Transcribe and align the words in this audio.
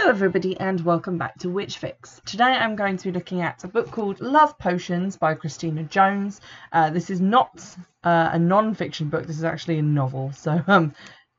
Hello 0.00 0.12
everybody 0.12 0.58
and 0.58 0.80
welcome 0.80 1.18
back 1.18 1.38
to 1.40 1.50
Witch 1.50 1.76
Fix. 1.76 2.22
Today 2.24 2.44
I'm 2.44 2.74
going 2.74 2.96
to 2.96 3.04
be 3.04 3.12
looking 3.12 3.42
at 3.42 3.62
a 3.64 3.68
book 3.68 3.90
called 3.90 4.18
Love 4.22 4.58
Potions 4.58 5.18
by 5.18 5.34
Christina 5.34 5.82
Jones. 5.82 6.40
Uh, 6.72 6.88
this 6.88 7.10
is 7.10 7.20
not 7.20 7.62
uh, 8.02 8.30
a 8.32 8.38
non-fiction 8.38 9.10
book, 9.10 9.26
this 9.26 9.36
is 9.36 9.44
actually 9.44 9.78
a 9.78 9.82
novel. 9.82 10.32
So 10.32 10.64
um, 10.68 10.94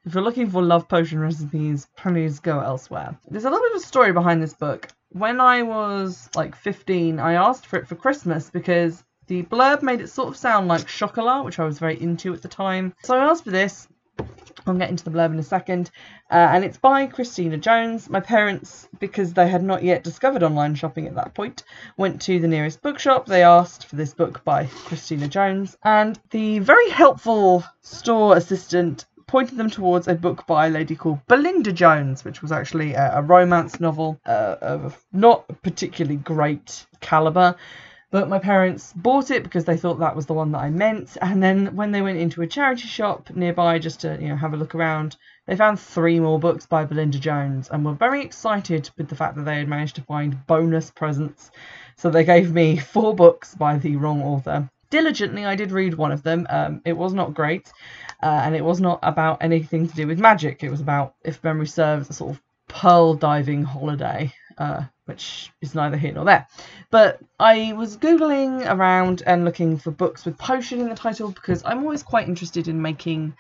if 0.06 0.14
you're 0.14 0.24
looking 0.24 0.48
for 0.48 0.62
love 0.62 0.88
potion 0.88 1.18
recipes, 1.18 1.88
please 1.98 2.40
go 2.40 2.60
elsewhere. 2.60 3.18
There's 3.28 3.46
a 3.46 3.50
little 3.50 3.66
bit 3.66 3.78
of 3.78 3.82
a 3.82 3.86
story 3.86 4.14
behind 4.14 4.44
this 4.44 4.54
book. 4.54 4.90
When 5.10 5.42
I 5.42 5.64
was 5.64 6.30
like 6.36 6.56
15, 6.56 7.20
I 7.20 7.34
asked 7.34 7.66
for 7.66 7.80
it 7.80 7.88
for 7.88 7.96
Christmas 7.96 8.52
because 8.52 9.04
the 9.26 9.42
blurb 9.42 9.82
made 9.82 10.02
it 10.02 10.12
sort 10.12 10.30
of 10.30 10.38
sound 10.38 10.68
like 10.68 10.86
chocolat, 10.86 11.46
which 11.46 11.58
I 11.58 11.66
was 11.66 11.80
very 11.80 12.00
into 12.00 12.32
at 12.32 12.44
the 12.44 12.48
time. 12.48 12.94
So 13.02 13.18
I 13.18 13.24
asked 13.24 13.44
for 13.44 13.50
this 13.50 13.88
I'll 14.66 14.74
get 14.76 14.90
into 14.90 15.04
the 15.04 15.12
blurb 15.12 15.32
in 15.34 15.40
a 15.40 15.44
second. 15.44 15.92
Uh, 16.30 16.36
and 16.52 16.64
it's 16.64 16.78
by 16.78 17.08
Christina 17.08 17.58
Jones. 17.58 18.10
My 18.10 18.20
parents, 18.20 18.88
because 19.00 19.34
they 19.34 19.48
had 19.48 19.64
not 19.64 19.84
yet 19.84 20.04
discovered 20.04 20.44
online 20.44 20.76
shopping 20.76 21.08
at 21.08 21.16
that 21.16 21.34
point, 21.34 21.64
went 21.98 22.22
to 22.24 22.40
the 22.40 22.48
nearest 22.48 22.82
bookshop. 22.82 23.26
They 23.26 23.44
asked 23.44 23.88
for 23.88 23.96
this 23.96 24.14
book 24.14 24.44
by 24.44 24.66
Christina 24.66 25.28
Jones. 25.28 25.78
And 25.84 26.20
the 26.32 26.60
very 26.60 26.90
helpful 26.90 27.64
store 27.82 28.38
assistant 28.38 29.06
pointed 29.32 29.58
them 29.58 29.70
towards 29.70 30.10
a 30.10 30.14
book 30.14 30.46
by 30.46 30.68
a 30.68 30.70
lady 30.70 30.94
called 30.94 31.26
Belinda 31.28 31.72
Jones, 31.72 32.26
which 32.26 32.42
was 32.42 32.52
actually 32.52 32.94
a, 32.94 33.20
a 33.20 33.22
romance 33.22 33.80
novel 33.80 34.20
uh, 34.26 34.58
of 34.62 35.02
not 35.14 35.46
particularly 35.62 36.18
great 36.18 36.86
caliber. 37.00 37.56
But 38.12 38.28
my 38.28 38.40
parents 38.40 38.92
bought 38.94 39.32
it 39.32 39.42
because 39.42 39.64
they 39.64 39.78
thought 39.78 40.00
that 40.00 40.18
was 40.18 40.26
the 40.26 40.34
one 40.34 40.52
that 40.52 40.60
I 40.60 40.70
meant. 40.70 41.18
And 41.22 41.42
then 41.42 41.78
when 41.78 41.92
they 41.92 42.02
went 42.02 42.20
into 42.20 42.42
a 42.42 42.48
charity 42.48 42.88
shop 42.88 43.30
nearby 43.34 43.80
just 43.80 44.02
to, 44.02 44.18
you 44.22 44.28
know, 44.28 44.36
have 44.36 44.54
a 44.54 44.58
look 44.58 44.76
around, 44.76 45.16
they 45.48 45.56
found 45.56 45.80
three 45.80 46.20
more 46.20 46.38
books 46.38 46.66
by 46.66 46.84
Belinda 46.84 47.20
Jones 47.20 47.70
and 47.70 47.86
were 47.86 47.94
very 47.94 48.22
excited 48.22 48.90
with 48.98 49.08
the 49.08 49.16
fact 49.16 49.38
that 49.38 49.46
they 49.46 49.58
had 49.58 49.70
managed 49.70 49.96
to 49.96 50.04
find 50.04 50.46
bonus 50.46 50.92
presents. 50.92 51.52
So 51.96 52.10
they 52.10 52.26
gave 52.26 52.52
me 52.52 52.78
four 52.78 53.16
books 53.16 53.56
by 53.56 53.78
the 53.78 53.96
wrong 53.96 54.22
author. 54.22 54.70
Diligently, 54.90 55.46
I 55.46 55.56
did 55.56 55.72
read 55.72 55.94
one 55.94 56.12
of 56.12 56.22
them. 56.22 56.46
Um, 56.50 56.82
it 56.84 56.98
was 56.98 57.14
not 57.14 57.34
great, 57.34 57.72
uh, 58.22 58.42
and 58.44 58.54
it 58.54 58.66
was 58.66 58.82
not 58.82 59.00
about 59.04 59.38
anything 59.42 59.88
to 59.88 59.96
do 59.96 60.06
with 60.06 60.20
magic. 60.20 60.66
It 60.66 60.70
was 60.70 60.82
about, 60.82 61.16
if 61.24 61.42
memory 61.46 61.68
serves, 61.68 62.10
a 62.10 62.14
sort 62.14 62.32
of 62.32 62.42
pearl 62.68 63.14
diving 63.14 63.64
holiday 63.64 64.34
uh, 64.58 64.84
which 65.12 65.52
is 65.60 65.76
neither 65.76 65.98
here 65.98 66.14
nor 66.14 66.24
there. 66.24 66.48
But 66.90 67.20
I 67.38 67.74
was 67.74 67.98
googling 67.98 68.66
around 68.66 69.24
and 69.26 69.44
looking 69.44 69.78
for 69.78 69.92
books 69.92 70.24
with 70.24 70.38
potion 70.38 70.80
in 70.80 70.88
the 70.88 70.96
title 70.96 71.32
because 71.32 71.62
I'm 71.66 71.84
always 71.84 72.02
quite 72.02 72.30
interested 72.30 72.70
in 72.70 72.82
making 72.82 73.36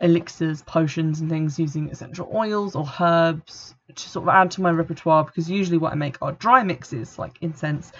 elixirs, 0.00 0.62
potions, 0.62 1.20
and 1.20 1.30
things 1.30 1.56
using 1.56 1.88
essential 1.88 2.28
oils 2.34 2.74
or 2.74 2.84
herbs 2.98 3.76
to 3.94 4.08
sort 4.08 4.24
of 4.24 4.34
add 4.34 4.50
to 4.52 4.60
my 4.60 4.70
repertoire 4.70 5.24
because 5.24 5.48
usually 5.48 5.78
what 5.78 5.92
I 5.92 5.94
make 5.94 6.20
are 6.20 6.32
dry 6.32 6.64
mixes 6.64 7.16
like 7.16 7.38
incense 7.40 7.92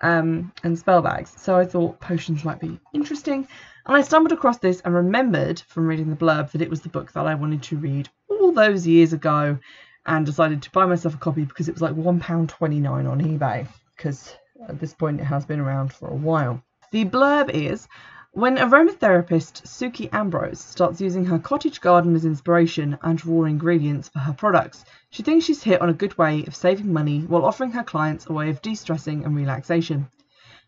um, 0.00 0.50
and 0.62 0.78
spell 0.78 1.02
bags. 1.02 1.34
So 1.36 1.56
I 1.56 1.66
thought 1.66 2.00
potions 2.00 2.44
might 2.44 2.60
be 2.60 2.80
interesting. 2.94 3.46
And 3.84 3.94
I 3.94 4.00
stumbled 4.00 4.32
across 4.32 4.56
this 4.56 4.80
and 4.80 4.94
remembered 4.94 5.60
from 5.68 5.86
reading 5.86 6.08
the 6.08 6.16
blurb 6.16 6.50
that 6.52 6.62
it 6.62 6.70
was 6.70 6.80
the 6.80 6.88
book 6.88 7.12
that 7.12 7.26
I 7.26 7.34
wanted 7.34 7.62
to 7.64 7.76
read 7.76 8.08
all 8.30 8.52
those 8.52 8.86
years 8.86 9.12
ago 9.12 9.58
and 10.06 10.26
decided 10.26 10.62
to 10.62 10.70
buy 10.70 10.86
myself 10.86 11.14
a 11.14 11.18
copy 11.18 11.44
because 11.44 11.68
it 11.68 11.74
was 11.74 11.82
like 11.82 11.94
£1.29 11.94 13.10
on 13.10 13.20
eBay 13.20 13.66
because 13.96 14.36
at 14.68 14.78
this 14.78 14.94
point 14.94 15.20
it 15.20 15.24
has 15.24 15.44
been 15.44 15.60
around 15.60 15.92
for 15.92 16.08
a 16.08 16.14
while. 16.14 16.62
The 16.90 17.04
blurb 17.04 17.50
is 17.50 17.88
when 18.32 18.56
aromatherapist 18.56 19.62
Suki 19.62 20.08
Ambrose 20.12 20.58
starts 20.58 21.00
using 21.00 21.24
her 21.26 21.38
cottage 21.38 21.80
garden 21.80 22.16
as 22.16 22.24
inspiration 22.24 22.98
and 23.02 23.24
raw 23.24 23.44
ingredients 23.44 24.08
for 24.08 24.18
her 24.18 24.32
products, 24.32 24.84
she 25.10 25.22
thinks 25.22 25.44
she's 25.44 25.62
hit 25.62 25.80
on 25.80 25.88
a 25.88 25.94
good 25.94 26.18
way 26.18 26.44
of 26.44 26.56
saving 26.56 26.92
money 26.92 27.20
while 27.20 27.44
offering 27.44 27.70
her 27.70 27.84
clients 27.84 28.26
a 28.26 28.32
way 28.32 28.50
of 28.50 28.60
de 28.60 28.74
stressing 28.74 29.24
and 29.24 29.36
relaxation. 29.36 30.08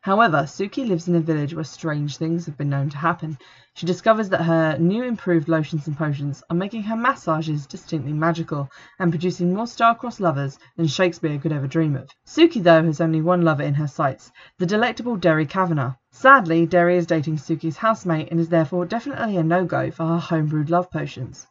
However, 0.07 0.43
Suki 0.47 0.87
lives 0.87 1.09
in 1.09 1.17
a 1.17 1.21
village 1.21 1.53
where 1.53 1.65
strange 1.65 2.17
things 2.17 2.47
have 2.47 2.57
been 2.57 2.71
known 2.71 2.91
to 2.91 2.97
happen. 2.97 3.37
She 3.75 3.87
discovers 3.87 4.29
that 4.29 4.45
her 4.45 4.79
new 4.79 5.03
improved 5.03 5.49
lotions 5.49 5.89
and 5.89 5.99
potions 5.99 6.45
are 6.49 6.55
making 6.55 6.85
her 6.85 6.95
massages 6.95 7.67
distinctly 7.67 8.13
magical 8.13 8.71
and 9.01 9.11
producing 9.11 9.53
more 9.53 9.67
star-crossed 9.67 10.21
lovers 10.21 10.61
than 10.77 10.87
Shakespeare 10.87 11.41
could 11.41 11.51
ever 11.51 11.67
dream 11.67 11.97
of. 11.97 12.09
Suki, 12.25 12.63
though, 12.63 12.85
has 12.85 13.01
only 13.01 13.21
one 13.21 13.43
lover 13.43 13.65
in 13.65 13.75
her 13.75 13.89
sights, 13.89 14.31
the 14.59 14.65
delectable 14.65 15.17
Derry 15.17 15.45
Kavanagh. 15.45 15.95
Sadly, 16.13 16.67
Derry 16.67 16.99
is 16.99 17.07
dating 17.09 17.39
Suki's 17.39 17.79
housemate 17.79 18.31
and 18.31 18.39
is 18.39 18.49
therefore 18.49 18.87
definitely 18.87 19.39
a 19.39 19.43
no-go 19.43 19.91
for 19.91 20.07
her 20.07 20.21
homebrewed 20.21 20.71
love 20.71 20.89
potions. 20.89 21.49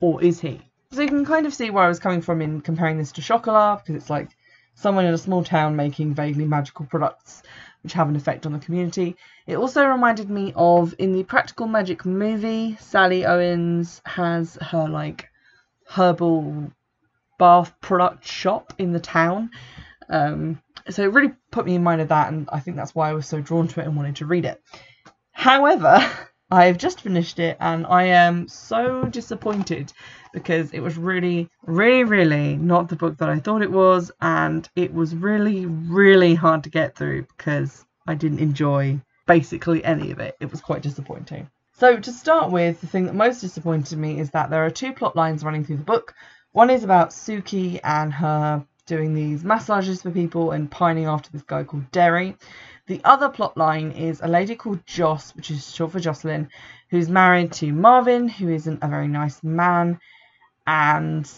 Or 0.00 0.22
is 0.22 0.40
he? 0.40 0.60
So 0.92 1.00
you 1.00 1.08
can 1.08 1.24
kind 1.24 1.46
of 1.46 1.54
see 1.54 1.70
where 1.70 1.84
I 1.84 1.88
was 1.88 2.00
coming 2.00 2.20
from 2.20 2.42
in 2.42 2.60
comparing 2.60 2.98
this 2.98 3.12
to 3.12 3.22
Chocolat, 3.22 3.78
because 3.78 3.94
it's 3.94 4.10
like 4.10 4.28
someone 4.74 5.06
in 5.06 5.14
a 5.14 5.18
small 5.18 5.42
town 5.42 5.76
making 5.76 6.12
vaguely 6.12 6.44
magical 6.44 6.84
products 6.84 7.42
which 7.84 7.92
have 7.92 8.08
an 8.08 8.16
effect 8.16 8.46
on 8.46 8.52
the 8.52 8.58
community. 8.58 9.16
It 9.46 9.56
also 9.56 9.86
reminded 9.86 10.28
me 10.30 10.52
of 10.56 10.94
in 10.98 11.12
the 11.12 11.22
Practical 11.22 11.66
Magic 11.66 12.04
movie, 12.04 12.76
Sally 12.80 13.24
Owens 13.24 14.00
has 14.06 14.56
her 14.60 14.88
like 14.88 15.28
herbal 15.86 16.72
bath 17.38 17.74
product 17.80 18.26
shop 18.26 18.72
in 18.78 18.92
the 18.92 19.00
town. 19.00 19.50
Um, 20.08 20.60
so 20.88 21.02
it 21.02 21.12
really 21.12 21.32
put 21.50 21.66
me 21.66 21.74
in 21.74 21.82
mind 21.82 22.00
of 22.00 22.08
that, 22.08 22.32
and 22.32 22.48
I 22.50 22.60
think 22.60 22.76
that's 22.76 22.94
why 22.94 23.10
I 23.10 23.14
was 23.14 23.26
so 23.26 23.40
drawn 23.40 23.68
to 23.68 23.80
it 23.80 23.86
and 23.86 23.96
wanted 23.96 24.16
to 24.16 24.26
read 24.26 24.44
it. 24.46 24.62
However, 25.32 25.98
I've 26.50 26.78
just 26.78 27.00
finished 27.00 27.38
it 27.38 27.56
and 27.60 27.86
I 27.86 28.04
am 28.04 28.48
so 28.48 29.04
disappointed 29.04 29.92
because 30.32 30.72
it 30.72 30.80
was 30.80 30.98
really, 30.98 31.48
really, 31.62 32.04
really 32.04 32.56
not 32.56 32.88
the 32.88 32.96
book 32.96 33.16
that 33.18 33.30
I 33.30 33.38
thought 33.38 33.62
it 33.62 33.70
was, 33.70 34.10
and 34.20 34.68
it 34.76 34.92
was 34.92 35.14
really, 35.14 35.64
really 35.64 36.34
hard 36.34 36.64
to 36.64 36.70
get 36.70 36.96
through 36.96 37.22
because 37.22 37.86
I 38.06 38.14
didn't 38.14 38.40
enjoy 38.40 39.00
basically 39.26 39.84
any 39.84 40.10
of 40.10 40.18
it. 40.18 40.36
It 40.40 40.50
was 40.50 40.60
quite 40.60 40.82
disappointing. 40.82 41.48
So, 41.76 41.98
to 41.98 42.12
start 42.12 42.50
with, 42.50 42.80
the 42.80 42.86
thing 42.86 43.06
that 43.06 43.14
most 43.14 43.40
disappointed 43.40 43.98
me 43.98 44.20
is 44.20 44.30
that 44.30 44.50
there 44.50 44.64
are 44.64 44.70
two 44.70 44.92
plot 44.92 45.16
lines 45.16 45.44
running 45.44 45.64
through 45.64 45.78
the 45.78 45.84
book. 45.84 46.14
One 46.52 46.70
is 46.70 46.84
about 46.84 47.10
Suki 47.10 47.80
and 47.82 48.12
her 48.12 48.64
doing 48.86 49.14
these 49.14 49.44
massages 49.44 50.02
for 50.02 50.10
people 50.10 50.50
and 50.50 50.70
pining 50.70 51.06
after 51.06 51.30
this 51.30 51.42
guy 51.42 51.64
called 51.64 51.90
Derry. 51.90 52.36
The 52.86 53.00
other 53.02 53.30
plot 53.30 53.56
line 53.56 53.92
is 53.92 54.20
a 54.20 54.28
lady 54.28 54.56
called 54.56 54.86
Joss, 54.86 55.34
which 55.34 55.50
is 55.50 55.74
short 55.74 55.92
for 55.92 56.00
Jocelyn, 56.00 56.50
who's 56.90 57.08
married 57.08 57.52
to 57.52 57.72
Marvin, 57.72 58.28
who 58.28 58.50
isn't 58.50 58.82
a 58.82 58.88
very 58.88 59.08
nice 59.08 59.42
man, 59.42 59.98
and 60.66 61.30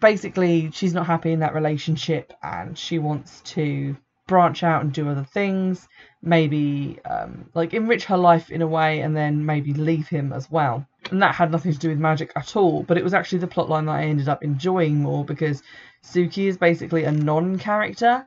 basically 0.00 0.70
she's 0.72 0.94
not 0.94 1.06
happy 1.06 1.32
in 1.32 1.40
that 1.40 1.54
relationship 1.54 2.32
and 2.42 2.76
she 2.76 2.98
wants 2.98 3.40
to 3.42 3.96
branch 4.26 4.62
out 4.62 4.82
and 4.82 4.92
do 4.92 5.08
other 5.08 5.24
things 5.24 5.88
maybe 6.22 6.98
um, 7.04 7.50
like 7.54 7.74
enrich 7.74 8.04
her 8.04 8.16
life 8.16 8.50
in 8.50 8.62
a 8.62 8.66
way 8.66 9.00
and 9.00 9.16
then 9.16 9.44
maybe 9.44 9.74
leave 9.74 10.08
him 10.08 10.32
as 10.32 10.50
well. 10.50 10.86
And 11.10 11.20
that 11.22 11.34
had 11.34 11.50
nothing 11.50 11.72
to 11.72 11.78
do 11.78 11.88
with 11.90 11.98
magic 11.98 12.32
at 12.36 12.56
all 12.56 12.82
but 12.82 12.96
it 12.96 13.04
was 13.04 13.14
actually 13.14 13.38
the 13.38 13.48
plotline 13.48 13.86
that 13.86 13.92
i 13.92 14.04
ended 14.04 14.28
up 14.28 14.42
enjoying 14.42 15.02
more 15.02 15.24
because 15.24 15.62
suki 16.04 16.46
is 16.46 16.56
basically 16.56 17.04
a 17.04 17.12
non-character 17.12 18.24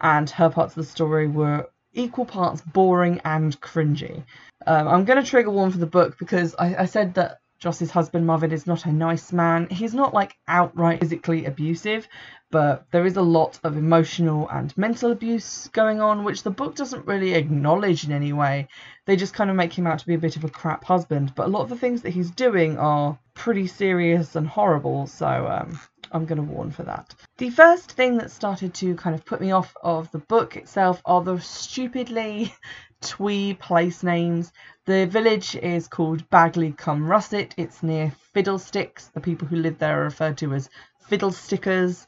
and 0.00 0.30
her 0.30 0.50
parts 0.50 0.76
of 0.76 0.84
the 0.84 0.90
story 0.90 1.26
were 1.26 1.68
equal 1.98 2.24
parts 2.24 2.60
boring 2.60 3.20
and 3.24 3.60
cringy 3.60 4.24
um, 4.66 4.88
i'm 4.88 5.04
going 5.04 5.22
to 5.22 5.28
trigger 5.28 5.50
one 5.50 5.70
for 5.70 5.78
the 5.78 5.86
book 5.86 6.16
because 6.18 6.54
I, 6.58 6.82
I 6.82 6.84
said 6.86 7.14
that 7.14 7.40
Joss's 7.58 7.90
husband 7.90 8.24
Marvin 8.24 8.52
is 8.52 8.68
not 8.68 8.86
a 8.86 8.92
nice 8.92 9.32
man. 9.32 9.68
He's 9.68 9.92
not 9.92 10.14
like 10.14 10.36
outright 10.46 11.00
physically 11.00 11.44
abusive, 11.44 12.06
but 12.50 12.86
there 12.92 13.04
is 13.04 13.16
a 13.16 13.22
lot 13.22 13.58
of 13.64 13.76
emotional 13.76 14.48
and 14.48 14.76
mental 14.78 15.10
abuse 15.10 15.68
going 15.68 16.00
on, 16.00 16.22
which 16.22 16.44
the 16.44 16.50
book 16.50 16.76
doesn't 16.76 17.06
really 17.06 17.34
acknowledge 17.34 18.04
in 18.04 18.12
any 18.12 18.32
way. 18.32 18.68
They 19.06 19.16
just 19.16 19.34
kind 19.34 19.50
of 19.50 19.56
make 19.56 19.76
him 19.76 19.88
out 19.88 19.98
to 19.98 20.06
be 20.06 20.14
a 20.14 20.18
bit 20.18 20.36
of 20.36 20.44
a 20.44 20.48
crap 20.48 20.84
husband, 20.84 21.34
but 21.34 21.46
a 21.46 21.50
lot 21.50 21.62
of 21.62 21.68
the 21.68 21.76
things 21.76 22.02
that 22.02 22.10
he's 22.10 22.30
doing 22.30 22.78
are 22.78 23.18
pretty 23.34 23.66
serious 23.66 24.36
and 24.36 24.46
horrible, 24.46 25.08
so 25.08 25.26
um, 25.26 25.80
I'm 26.12 26.26
going 26.26 26.36
to 26.36 26.52
warn 26.52 26.70
for 26.70 26.82
that. 26.84 27.14
The 27.38 27.50
first 27.50 27.92
thing 27.92 28.18
that 28.18 28.30
started 28.30 28.74
to 28.74 28.94
kind 28.96 29.14
of 29.14 29.24
put 29.24 29.40
me 29.40 29.52
off 29.52 29.76
of 29.82 30.10
the 30.10 30.18
book 30.18 30.56
itself 30.56 31.00
are 31.04 31.22
the 31.22 31.38
stupidly 31.40 32.54
twee 33.00 33.54
place 33.54 34.02
names. 34.02 34.52
The 34.86 35.06
village 35.06 35.54
is 35.56 35.88
called 35.88 36.28
Bagley 36.30 36.72
cum 36.72 37.06
Russet. 37.06 37.54
It's 37.56 37.82
near 37.82 38.12
Fiddlesticks. 38.32 39.08
The 39.08 39.20
people 39.20 39.48
who 39.48 39.56
live 39.56 39.78
there 39.78 40.00
are 40.00 40.04
referred 40.04 40.38
to 40.38 40.54
as 40.54 40.70
Fiddlestickers. 41.08 42.06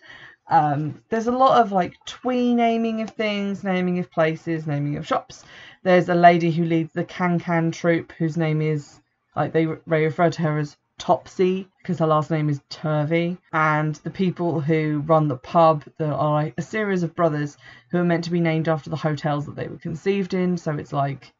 Um, 0.48 1.02
there's 1.08 1.28
a 1.28 1.32
lot 1.32 1.60
of 1.60 1.72
like 1.72 1.94
twee 2.06 2.54
naming 2.54 3.02
of 3.02 3.10
things, 3.10 3.62
naming 3.62 3.98
of 3.98 4.10
places, 4.10 4.66
naming 4.66 4.96
of 4.96 5.06
shops. 5.06 5.44
There's 5.82 6.08
a 6.08 6.14
lady 6.14 6.50
who 6.50 6.64
leads 6.64 6.92
the 6.92 7.04
Can 7.04 7.38
Can 7.38 7.70
troupe 7.70 8.12
whose 8.12 8.36
name 8.36 8.60
is 8.60 9.00
like 9.36 9.52
they, 9.52 9.66
they 9.86 10.04
refer 10.04 10.30
to 10.30 10.42
her 10.42 10.58
as 10.58 10.76
Topsy 11.00 11.66
because 11.78 11.98
her 11.98 12.06
last 12.06 12.30
name 12.30 12.50
is 12.50 12.60
Turvey, 12.68 13.38
and 13.54 13.94
the 13.96 14.10
people 14.10 14.60
who 14.60 15.02
run 15.06 15.28
the 15.28 15.36
pub 15.36 15.82
there 15.96 16.12
are 16.12 16.52
a 16.56 16.62
series 16.62 17.02
of 17.02 17.16
brothers 17.16 17.56
who 17.90 17.98
are 17.98 18.04
meant 18.04 18.24
to 18.24 18.30
be 18.30 18.38
named 18.38 18.68
after 18.68 18.90
the 18.90 18.96
hotels 18.96 19.46
that 19.46 19.56
they 19.56 19.66
were 19.66 19.78
conceived 19.78 20.34
in. 20.34 20.58
So 20.58 20.74
it's 20.74 20.92
like, 20.92 21.32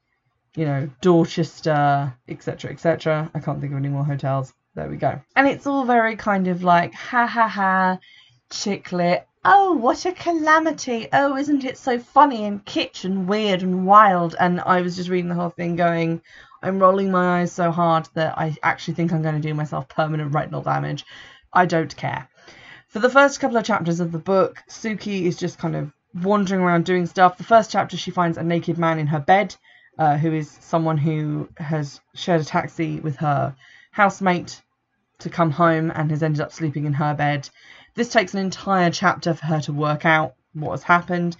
you 0.56 0.64
know, 0.64 0.88
Dorchester, 1.02 2.12
etc., 2.26 2.72
etc. 2.72 3.30
I 3.34 3.38
can't 3.40 3.60
think 3.60 3.72
of 3.72 3.78
any 3.78 3.90
more 3.90 4.04
hotels. 4.04 4.54
There 4.74 4.88
we 4.88 4.96
go. 4.96 5.20
And 5.36 5.46
it's 5.46 5.66
all 5.66 5.84
very 5.84 6.16
kind 6.16 6.48
of 6.48 6.64
like 6.64 6.94
ha 6.94 7.26
ha 7.26 7.46
ha. 7.46 7.98
chick 8.50 8.90
lit. 8.92 9.26
Oh, 9.44 9.74
what 9.74 10.06
a 10.06 10.12
calamity. 10.12 11.08
Oh, 11.12 11.36
isn't 11.36 11.64
it 11.64 11.76
so 11.76 11.98
funny 11.98 12.44
and 12.44 12.64
kitsch 12.64 13.04
and 13.04 13.28
weird 13.28 13.62
and 13.62 13.86
wild? 13.86 14.36
And 14.40 14.60
I 14.60 14.80
was 14.80 14.96
just 14.96 15.10
reading 15.10 15.28
the 15.28 15.34
whole 15.34 15.50
thing 15.50 15.76
going, 15.76 16.22
I'm 16.62 16.78
rolling 16.78 17.10
my 17.10 17.40
eyes 17.40 17.52
so 17.52 17.70
hard 17.70 18.08
that 18.14 18.36
I 18.38 18.56
actually 18.62 18.94
think 18.94 19.12
I'm 19.12 19.22
going 19.22 19.40
to 19.40 19.48
do 19.48 19.54
myself 19.54 19.88
permanent 19.88 20.34
retinal 20.34 20.62
damage. 20.62 21.04
I 21.52 21.66
don't 21.66 21.94
care. 21.96 22.28
For 22.88 22.98
the 22.98 23.08
first 23.08 23.40
couple 23.40 23.56
of 23.56 23.64
chapters 23.64 24.00
of 24.00 24.12
the 24.12 24.18
book, 24.18 24.62
Suki 24.68 25.22
is 25.22 25.36
just 25.36 25.58
kind 25.58 25.76
of 25.76 25.92
wandering 26.14 26.60
around 26.60 26.84
doing 26.84 27.06
stuff. 27.06 27.38
The 27.38 27.44
first 27.44 27.70
chapter, 27.70 27.96
she 27.96 28.10
finds 28.10 28.36
a 28.36 28.42
naked 28.42 28.78
man 28.78 28.98
in 28.98 29.06
her 29.06 29.20
bed, 29.20 29.54
uh, 29.98 30.16
who 30.16 30.32
is 30.32 30.50
someone 30.50 30.98
who 30.98 31.48
has 31.56 32.00
shared 32.14 32.40
a 32.40 32.44
taxi 32.44 33.00
with 33.00 33.16
her 33.16 33.54
housemate 33.92 34.60
to 35.20 35.30
come 35.30 35.50
home 35.50 35.92
and 35.94 36.10
has 36.10 36.22
ended 36.22 36.40
up 36.40 36.52
sleeping 36.52 36.84
in 36.84 36.94
her 36.94 37.14
bed. 37.14 37.48
This 37.94 38.10
takes 38.10 38.34
an 38.34 38.40
entire 38.40 38.90
chapter 38.90 39.34
for 39.34 39.46
her 39.46 39.60
to 39.62 39.72
work 39.72 40.04
out 40.04 40.34
what 40.52 40.72
has 40.72 40.82
happened 40.82 41.36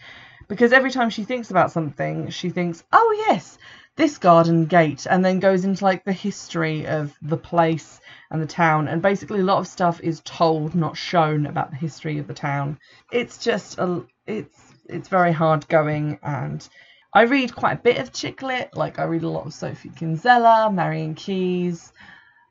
because 0.49 0.73
every 0.73 0.91
time 0.91 1.11
she 1.11 1.25
thinks 1.25 1.51
about 1.51 1.73
something, 1.73 2.31
she 2.31 2.51
thinks, 2.51 2.83
oh, 2.93 3.25
yes, 3.29 3.57
this 3.97 4.19
garden 4.19 4.67
gate, 4.67 5.07
and 5.09 5.25
then 5.25 5.41
goes 5.41 5.65
into 5.65 5.85
like 5.85 6.05
the 6.05 6.13
history 6.13 6.87
of 6.87 7.17
the 7.23 7.37
place 7.37 8.01
and 8.31 8.41
the 8.41 8.47
town. 8.47 8.89
And 8.89 9.03
basically, 9.03 9.41
a 9.41 9.45
lot 9.45 9.59
of 9.59 9.67
stuff 9.67 10.01
is 10.01 10.23
told, 10.25 10.75
not 10.75 10.97
shown, 10.97 11.47
about 11.47 11.71
the 11.71 11.77
history 11.77 12.19
of 12.19 12.27
the 12.27 12.35
town. 12.35 12.79
It's 13.13 13.39
just 13.39 13.79
a, 13.79 14.05
it's 14.27 14.59
it's 14.87 15.09
very 15.09 15.33
hard 15.33 15.69
going 15.69 16.19
and 16.23 16.69
I 17.13 17.23
read 17.23 17.55
quite 17.55 17.73
a 17.73 17.83
bit 17.83 17.99
of 17.99 18.13
chick 18.13 18.43
lit, 18.43 18.77
like 18.77 18.99
I 18.99 19.05
read 19.05 19.25
a 19.25 19.29
lot 19.29 19.47
of 19.47 19.55
Sophie 19.55 19.91
Kinsella, 19.95 20.71
Marian 20.73 21.15
Keyes 21.15 21.93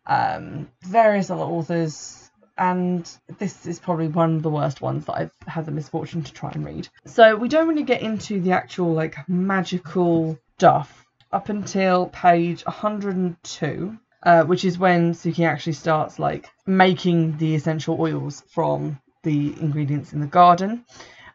um, 0.10 0.70
various 0.82 1.30
other 1.30 1.44
authors, 1.44 2.32
and 2.58 3.10
this 3.38 3.66
is 3.66 3.80
probably 3.80 4.08
one 4.08 4.36
of 4.36 4.44
the 4.44 4.50
worst 4.50 4.82
ones 4.82 5.06
that 5.06 5.14
I've 5.14 5.32
had 5.48 5.66
the 5.66 5.72
misfortune 5.72 6.24
to 6.24 6.34
try 6.34 6.52
and 6.52 6.66
read. 6.66 6.90
So 7.06 7.36
we 7.36 7.48
don't 7.48 7.68
really 7.68 7.84
get 7.84 8.02
into 8.02 8.42
the 8.42 8.52
actual 8.52 8.94
like 8.94 9.16
magical 9.30 10.38
stuff 10.58 10.99
up 11.32 11.50
until 11.50 12.08
page 12.08 12.66
102, 12.66 13.98
uh, 14.24 14.44
which 14.44 14.66
is 14.66 14.80
when 14.80 15.14
Suki 15.14 15.46
actually 15.46 15.74
starts 15.74 16.20
like 16.20 16.50
making 16.66 17.38
the 17.38 17.56
essential 17.56 18.00
oils 18.00 18.44
from 18.50 19.00
the 19.24 19.54
ingredients 19.60 20.14
in 20.14 20.20
the 20.20 20.28
garden. 20.28 20.86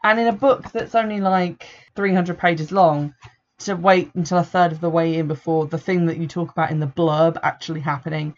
And 0.02 0.20
in 0.20 0.26
a 0.26 0.32
book 0.32 0.70
that's 0.72 0.94
only 0.94 1.20
like 1.20 1.66
300 1.94 2.38
pages 2.38 2.72
long, 2.72 3.14
to 3.60 3.76
wait 3.76 4.10
until 4.14 4.38
a 4.38 4.44
third 4.44 4.72
of 4.72 4.80
the 4.80 4.90
way 4.90 5.14
in 5.16 5.28
before 5.28 5.66
the 5.66 5.78
thing 5.78 6.06
that 6.06 6.18
you 6.18 6.26
talk 6.26 6.50
about 6.50 6.70
in 6.70 6.80
the 6.80 6.86
blurb 6.86 7.38
actually 7.42 7.80
happening 7.80 8.34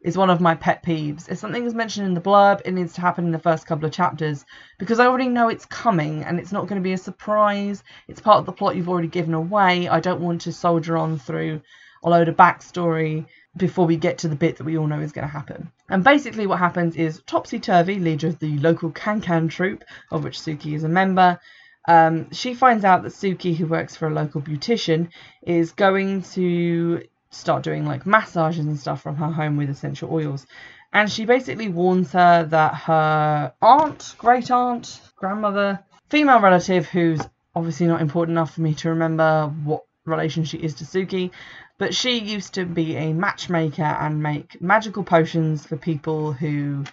is 0.00 0.16
one 0.16 0.30
of 0.30 0.40
my 0.40 0.54
pet 0.54 0.82
peeves. 0.84 1.28
If 1.28 1.38
something 1.38 1.64
is 1.64 1.74
mentioned 1.74 2.06
in 2.06 2.14
the 2.14 2.20
blurb, 2.20 2.62
it 2.64 2.72
needs 2.72 2.94
to 2.94 3.00
happen 3.00 3.26
in 3.26 3.32
the 3.32 3.38
first 3.38 3.66
couple 3.66 3.86
of 3.86 3.92
chapters 3.92 4.44
because 4.78 5.00
I 5.00 5.06
already 5.06 5.28
know 5.28 5.48
it's 5.48 5.66
coming 5.66 6.22
and 6.24 6.38
it's 6.38 6.52
not 6.52 6.68
going 6.68 6.80
to 6.80 6.84
be 6.84 6.92
a 6.92 6.98
surprise. 6.98 7.82
It's 8.06 8.20
part 8.20 8.38
of 8.38 8.46
the 8.46 8.52
plot 8.52 8.76
you've 8.76 8.88
already 8.88 9.08
given 9.08 9.34
away. 9.34 9.88
I 9.88 10.00
don't 10.00 10.20
want 10.20 10.42
to 10.42 10.52
soldier 10.52 10.96
on 10.96 11.18
through 11.18 11.62
a 12.04 12.10
load 12.10 12.28
of 12.28 12.36
backstory 12.36 13.26
before 13.56 13.86
we 13.86 13.96
get 13.96 14.18
to 14.18 14.28
the 14.28 14.36
bit 14.36 14.56
that 14.56 14.64
we 14.64 14.78
all 14.78 14.86
know 14.86 15.00
is 15.00 15.12
going 15.12 15.26
to 15.26 15.32
happen. 15.32 15.72
And 15.88 16.04
basically, 16.04 16.46
what 16.46 16.60
happens 16.60 16.94
is 16.94 17.22
Topsy 17.26 17.58
Turvey, 17.58 17.98
leader 17.98 18.28
of 18.28 18.38
the 18.38 18.56
local 18.58 18.92
Can 18.92 19.20
Can 19.20 19.48
troupe, 19.48 19.82
of 20.12 20.22
which 20.22 20.38
Suki 20.38 20.74
is 20.74 20.84
a 20.84 20.88
member, 20.88 21.40
um, 21.88 22.30
she 22.32 22.52
finds 22.52 22.84
out 22.84 23.02
that 23.02 23.12
Suki, 23.12 23.56
who 23.56 23.66
works 23.66 23.96
for 23.96 24.06
a 24.08 24.14
local 24.14 24.42
beautician, 24.42 25.08
is 25.42 25.72
going 25.72 26.22
to 26.34 27.02
start 27.30 27.62
doing 27.62 27.84
like 27.84 28.06
massages 28.06 28.64
and 28.66 28.78
stuff 28.78 29.02
from 29.02 29.16
her 29.16 29.30
home 29.30 29.56
with 29.56 29.70
essential 29.70 30.12
oils. 30.12 30.46
And 30.92 31.10
she 31.10 31.24
basically 31.26 31.68
warns 31.68 32.12
her 32.12 32.44
that 32.44 32.74
her 32.74 33.52
aunt, 33.60 34.14
great 34.18 34.50
aunt, 34.50 35.00
grandmother, 35.16 35.80
female 36.08 36.40
relative 36.40 36.86
who's 36.86 37.20
obviously 37.54 37.86
not 37.86 38.00
important 38.00 38.34
enough 38.34 38.54
for 38.54 38.62
me 38.62 38.74
to 38.74 38.90
remember 38.90 39.52
what 39.64 39.84
relation 40.06 40.44
she 40.44 40.58
is 40.58 40.74
to 40.74 40.84
Suki, 40.84 41.30
but 41.76 41.94
she 41.94 42.18
used 42.18 42.54
to 42.54 42.64
be 42.64 42.96
a 42.96 43.12
matchmaker 43.12 43.82
and 43.82 44.22
make 44.22 44.60
magical 44.62 45.04
potions 45.04 45.66
for 45.66 45.76
people 45.76 46.32
who, 46.32 46.84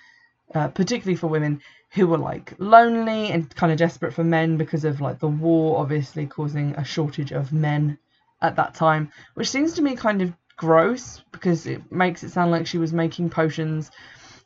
uh, 0.53 0.67
particularly 0.67 1.15
for 1.15 1.27
women, 1.27 1.61
who 1.91 2.07
were 2.07 2.17
like 2.17 2.53
lonely 2.57 3.29
and 3.31 3.55
kind 3.55 3.71
of 3.71 3.77
desperate 3.77 4.13
for 4.13 4.23
men 4.23 4.57
because 4.57 4.83
of 4.83 4.99
like 4.99 5.19
the 5.19 5.27
war, 5.27 5.79
obviously 5.79 6.25
causing 6.25 6.75
a 6.75 6.83
shortage 6.83 7.31
of 7.31 7.53
men 7.53 7.97
at 8.41 8.55
that 8.55 8.75
time, 8.75 9.11
which 9.33 9.49
seems 9.49 9.73
to 9.73 9.81
me 9.81 9.95
kind 9.95 10.21
of 10.21 10.33
gross 10.57 11.23
because 11.31 11.67
it 11.67 11.91
makes 11.91 12.23
it 12.23 12.31
sound 12.31 12.51
like 12.51 12.67
she 12.67 12.77
was 12.77 12.93
making 12.93 13.29
potions 13.29 13.91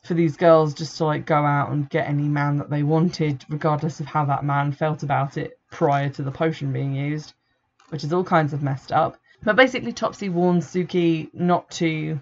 for 0.04 0.14
these 0.14 0.38
girls 0.38 0.74
just 0.74 0.98
to 0.98 1.06
like 1.06 1.26
go 1.26 1.46
out 1.46 1.72
and 1.72 1.90
get 1.90 2.08
any 2.08 2.28
man 2.28 2.58
that 2.58 2.70
they 2.70 2.84
wanted, 2.84 3.44
regardless 3.50 4.00
of 4.00 4.06
how 4.06 4.26
that 4.26 4.46
man 4.46 4.72
felt 4.72 5.04
about 5.04 5.38
it 5.38 5.60
prior 5.72 6.10
to 6.10 6.24
the 6.24 6.32
potion 6.32 6.72
being 6.72 6.96
used, 6.96 7.34
which 7.90 8.04
is 8.04 8.14
all 8.14 8.24
kinds 8.24 8.54
of 8.54 8.64
messed 8.64 8.92
up. 8.92 9.18
But 9.44 9.56
basically, 9.56 9.94
Topsy 9.94 10.30
warns 10.30 10.68
Suki 10.68 11.30
not 11.34 11.70
to 11.72 12.20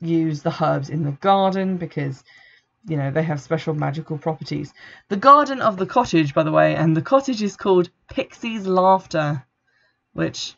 use 0.00 0.42
the 0.42 0.54
herbs 0.62 0.90
in 0.90 1.02
the 1.02 1.12
garden 1.12 1.76
because, 1.76 2.22
you 2.86 2.96
know, 2.96 3.10
they 3.10 3.22
have 3.22 3.40
special 3.40 3.74
magical 3.74 4.18
properties. 4.18 4.72
The 5.08 5.16
garden 5.16 5.60
of 5.60 5.76
the 5.76 5.86
cottage, 5.86 6.34
by 6.34 6.42
the 6.42 6.52
way, 6.52 6.74
and 6.74 6.96
the 6.96 7.02
cottage 7.02 7.42
is 7.42 7.56
called 7.56 7.90
Pixie's 8.08 8.66
Laughter, 8.66 9.44
which 10.12 10.56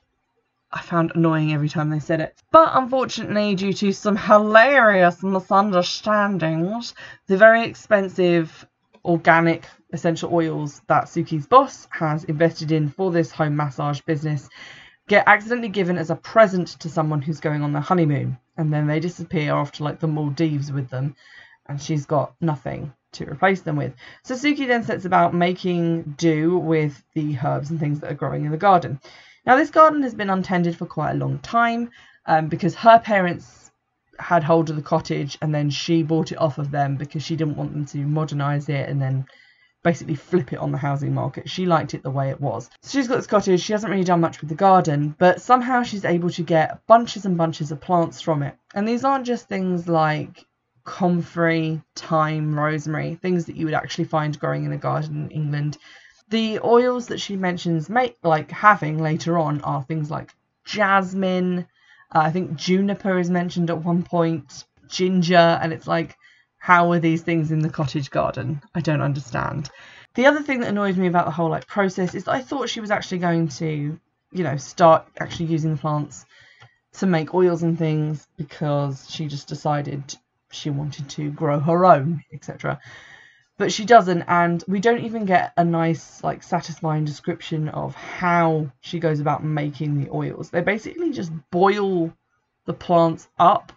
I 0.72 0.80
found 0.80 1.12
annoying 1.14 1.52
every 1.52 1.68
time 1.68 1.90
they 1.90 2.00
said 2.00 2.20
it. 2.20 2.34
But 2.50 2.70
unfortunately, 2.74 3.54
due 3.54 3.72
to 3.72 3.92
some 3.92 4.16
hilarious 4.16 5.22
misunderstandings, 5.22 6.94
the 7.26 7.36
very 7.36 7.64
expensive 7.64 8.66
organic 9.04 9.66
essential 9.92 10.34
oils 10.34 10.82
that 10.88 11.04
Suki's 11.04 11.46
boss 11.46 11.86
has 11.90 12.24
invested 12.24 12.72
in 12.72 12.90
for 12.90 13.12
this 13.12 13.30
home 13.30 13.56
massage 13.56 14.00
business 14.00 14.48
get 15.08 15.24
accidentally 15.28 15.68
given 15.68 15.96
as 15.96 16.10
a 16.10 16.16
present 16.16 16.68
to 16.80 16.88
someone 16.88 17.22
who's 17.22 17.40
going 17.40 17.62
on 17.62 17.72
their 17.72 17.82
honeymoon, 17.82 18.36
and 18.56 18.72
then 18.72 18.86
they 18.86 18.98
disappear 18.98 19.54
off 19.54 19.72
to 19.72 19.84
like 19.84 20.00
the 20.00 20.08
Maldives 20.08 20.72
with 20.72 20.90
them, 20.90 21.14
and 21.66 21.80
she's 21.80 22.06
got 22.06 22.34
nothing 22.40 22.92
to 23.12 23.24
replace 23.30 23.60
them 23.60 23.76
with. 23.76 23.94
So 24.24 24.34
Suki 24.34 24.66
then 24.66 24.82
sets 24.82 25.04
about 25.04 25.32
making 25.32 26.14
do 26.18 26.58
with 26.58 27.02
the 27.14 27.38
herbs 27.42 27.70
and 27.70 27.78
things 27.78 28.00
that 28.00 28.10
are 28.10 28.16
growing 28.16 28.44
in 28.44 28.50
the 28.50 28.56
garden. 28.56 29.00
Now, 29.46 29.56
this 29.56 29.70
garden 29.70 30.02
has 30.02 30.14
been 30.14 30.30
untended 30.30 30.76
for 30.76 30.86
quite 30.86 31.12
a 31.12 31.18
long 31.18 31.38
time 31.38 31.90
um, 32.26 32.48
because 32.48 32.74
her 32.74 32.98
parents 32.98 33.70
had 34.18 34.42
hold 34.42 34.70
of 34.70 34.76
the 34.76 34.82
cottage 34.82 35.38
and 35.40 35.54
then 35.54 35.70
she 35.70 36.02
bought 36.02 36.32
it 36.32 36.38
off 36.38 36.58
of 36.58 36.70
them 36.70 36.96
because 36.96 37.22
she 37.22 37.36
didn't 37.36 37.56
want 37.56 37.72
them 37.72 37.86
to 37.86 37.98
modernize 37.98 38.68
it 38.68 38.88
and 38.88 39.00
then 39.00 39.26
basically 39.84 40.16
flip 40.16 40.52
it 40.52 40.58
on 40.58 40.72
the 40.72 40.78
housing 40.78 41.14
market. 41.14 41.48
She 41.48 41.64
liked 41.64 41.94
it 41.94 42.02
the 42.02 42.10
way 42.10 42.30
it 42.30 42.40
was. 42.40 42.68
So 42.82 42.98
she's 42.98 43.06
got 43.06 43.16
this 43.16 43.28
cottage. 43.28 43.60
She 43.60 43.72
hasn't 43.72 43.90
really 43.90 44.02
done 44.02 44.20
much 44.20 44.40
with 44.40 44.48
the 44.48 44.56
garden, 44.56 45.14
but 45.16 45.40
somehow 45.40 45.84
she's 45.84 46.04
able 46.04 46.30
to 46.30 46.42
get 46.42 46.84
bunches 46.88 47.24
and 47.24 47.38
bunches 47.38 47.70
of 47.70 47.80
plants 47.80 48.20
from 48.20 48.42
it. 48.42 48.56
And 48.74 48.88
these 48.88 49.04
aren't 49.04 49.26
just 49.26 49.48
things 49.48 49.86
like 49.86 50.44
comfrey, 50.84 51.82
thyme, 51.94 52.58
rosemary, 52.58 53.14
things 53.14 53.44
that 53.44 53.54
you 53.54 53.66
would 53.66 53.74
actually 53.74 54.04
find 54.04 54.36
growing 54.40 54.64
in 54.64 54.72
a 54.72 54.76
garden 54.76 55.26
in 55.26 55.30
England. 55.30 55.78
The 56.28 56.60
oils 56.64 57.08
that 57.08 57.20
she 57.20 57.36
mentions 57.36 57.88
make 57.88 58.18
like 58.22 58.50
having 58.50 59.00
later 59.00 59.38
on 59.38 59.60
are 59.62 59.82
things 59.84 60.10
like 60.10 60.34
jasmine, 60.64 61.66
uh, 62.14 62.18
I 62.18 62.30
think 62.30 62.56
juniper 62.56 63.18
is 63.18 63.30
mentioned 63.30 63.70
at 63.70 63.84
one 63.84 64.02
point, 64.02 64.64
ginger, 64.88 65.36
and 65.36 65.72
it's 65.72 65.86
like 65.86 66.16
how 66.58 66.90
are 66.90 66.98
these 66.98 67.22
things 67.22 67.52
in 67.52 67.60
the 67.60 67.68
cottage 67.68 68.10
garden? 68.10 68.60
I 68.74 68.80
don't 68.80 69.00
understand. 69.00 69.70
The 70.14 70.26
other 70.26 70.42
thing 70.42 70.60
that 70.60 70.68
annoys 70.68 70.96
me 70.96 71.06
about 71.06 71.26
the 71.26 71.30
whole 71.30 71.50
like 71.50 71.66
process 71.66 72.14
is 72.14 72.24
that 72.24 72.34
I 72.34 72.40
thought 72.40 72.68
she 72.68 72.80
was 72.80 72.90
actually 72.90 73.18
going 73.18 73.48
to, 73.48 73.98
you 74.32 74.42
know, 74.42 74.56
start 74.56 75.06
actually 75.20 75.46
using 75.46 75.72
the 75.72 75.80
plants 75.80 76.24
to 76.94 77.06
make 77.06 77.34
oils 77.34 77.62
and 77.62 77.78
things 77.78 78.26
because 78.36 79.08
she 79.08 79.26
just 79.26 79.46
decided 79.46 80.16
she 80.50 80.70
wanted 80.70 81.08
to 81.10 81.30
grow 81.30 81.60
her 81.60 81.84
own, 81.84 82.24
etc. 82.32 82.80
But 83.58 83.72
she 83.72 83.86
doesn't, 83.86 84.22
and 84.22 84.62
we 84.68 84.80
don't 84.80 85.04
even 85.04 85.24
get 85.24 85.52
a 85.56 85.64
nice, 85.64 86.22
like, 86.22 86.42
satisfying 86.42 87.06
description 87.06 87.70
of 87.70 87.94
how 87.94 88.70
she 88.80 88.98
goes 88.98 89.18
about 89.20 89.44
making 89.44 89.98
the 89.98 90.10
oils. 90.10 90.50
They 90.50 90.60
basically 90.60 91.10
just 91.12 91.32
boil 91.50 92.12
the 92.66 92.74
plants 92.74 93.28
up 93.38 93.72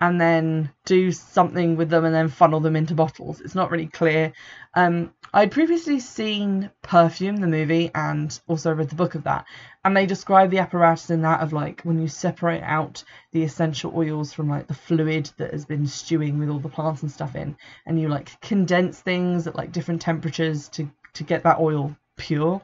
and 0.00 0.18
then 0.18 0.72
do 0.86 1.12
something 1.12 1.76
with 1.76 1.90
them 1.90 2.06
and 2.06 2.14
then 2.14 2.28
funnel 2.28 2.60
them 2.60 2.76
into 2.76 2.94
bottles. 2.94 3.42
It's 3.42 3.54
not 3.54 3.70
really 3.70 3.88
clear. 3.88 4.32
Um, 4.74 5.12
I'd 5.32 5.52
previously 5.52 6.00
seen 6.00 6.70
Perfume, 6.82 7.36
the 7.36 7.46
movie, 7.46 7.92
and 7.94 8.38
also 8.48 8.72
read 8.72 8.88
the 8.88 8.96
book 8.96 9.14
of 9.14 9.24
that. 9.24 9.44
And 9.84 9.96
they 9.96 10.04
describe 10.04 10.50
the 10.50 10.58
apparatus 10.58 11.10
in 11.10 11.22
that 11.22 11.40
of 11.40 11.52
like 11.52 11.82
when 11.82 12.00
you 12.00 12.08
separate 12.08 12.62
out 12.62 13.04
the 13.30 13.44
essential 13.44 13.92
oils 13.94 14.32
from 14.32 14.48
like 14.48 14.66
the 14.66 14.74
fluid 14.74 15.30
that 15.36 15.52
has 15.52 15.64
been 15.64 15.86
stewing 15.86 16.38
with 16.38 16.48
all 16.48 16.58
the 16.58 16.68
plants 16.68 17.02
and 17.02 17.12
stuff 17.12 17.36
in, 17.36 17.56
and 17.86 18.00
you 18.00 18.08
like 18.08 18.40
condense 18.40 18.98
things 18.98 19.46
at 19.46 19.54
like 19.54 19.70
different 19.70 20.02
temperatures 20.02 20.68
to 20.70 20.90
to 21.14 21.22
get 21.22 21.44
that 21.44 21.60
oil 21.60 21.96
pure. 22.16 22.60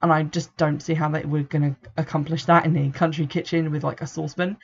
And 0.00 0.12
I 0.12 0.22
just 0.22 0.56
don't 0.56 0.80
see 0.80 0.94
how 0.94 1.10
they 1.10 1.24
were 1.24 1.42
going 1.42 1.74
to 1.74 1.90
accomplish 1.96 2.44
that 2.46 2.64
in 2.64 2.76
a 2.76 2.90
country 2.90 3.26
kitchen 3.26 3.70
with 3.70 3.84
like 3.84 4.00
a 4.00 4.06
saucepan. 4.06 4.56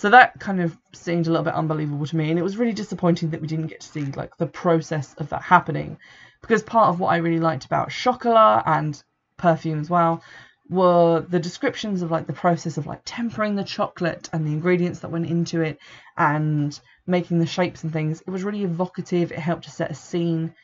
So 0.00 0.08
that 0.08 0.40
kind 0.40 0.62
of 0.62 0.78
seemed 0.94 1.26
a 1.26 1.30
little 1.30 1.44
bit 1.44 1.52
unbelievable 1.52 2.06
to 2.06 2.16
me, 2.16 2.30
and 2.30 2.38
it 2.38 2.42
was 2.42 2.56
really 2.56 2.72
disappointing 2.72 3.28
that 3.30 3.42
we 3.42 3.46
didn't 3.46 3.66
get 3.66 3.80
to 3.80 3.86
see 3.86 4.06
like 4.06 4.34
the 4.38 4.46
process 4.46 5.12
of 5.18 5.28
that 5.28 5.42
happening, 5.42 5.98
because 6.40 6.62
part 6.62 6.88
of 6.88 7.00
what 7.00 7.08
I 7.08 7.18
really 7.18 7.38
liked 7.38 7.66
about 7.66 7.90
Chocolat 7.90 8.62
and 8.64 9.02
Perfume 9.36 9.78
as 9.78 9.90
well 9.90 10.22
were 10.70 11.20
the 11.20 11.38
descriptions 11.38 12.00
of 12.00 12.10
like 12.10 12.26
the 12.26 12.32
process 12.32 12.78
of 12.78 12.86
like 12.86 13.02
tempering 13.04 13.56
the 13.56 13.62
chocolate 13.62 14.30
and 14.32 14.46
the 14.46 14.52
ingredients 14.52 15.00
that 15.00 15.10
went 15.10 15.26
into 15.26 15.60
it 15.60 15.78
and 16.16 16.80
making 17.06 17.38
the 17.38 17.44
shapes 17.44 17.84
and 17.84 17.92
things. 17.92 18.22
It 18.22 18.30
was 18.30 18.42
really 18.42 18.64
evocative. 18.64 19.32
It 19.32 19.38
helped 19.38 19.64
to 19.64 19.70
set 19.70 19.90
a 19.90 19.94
scene. 19.94 20.54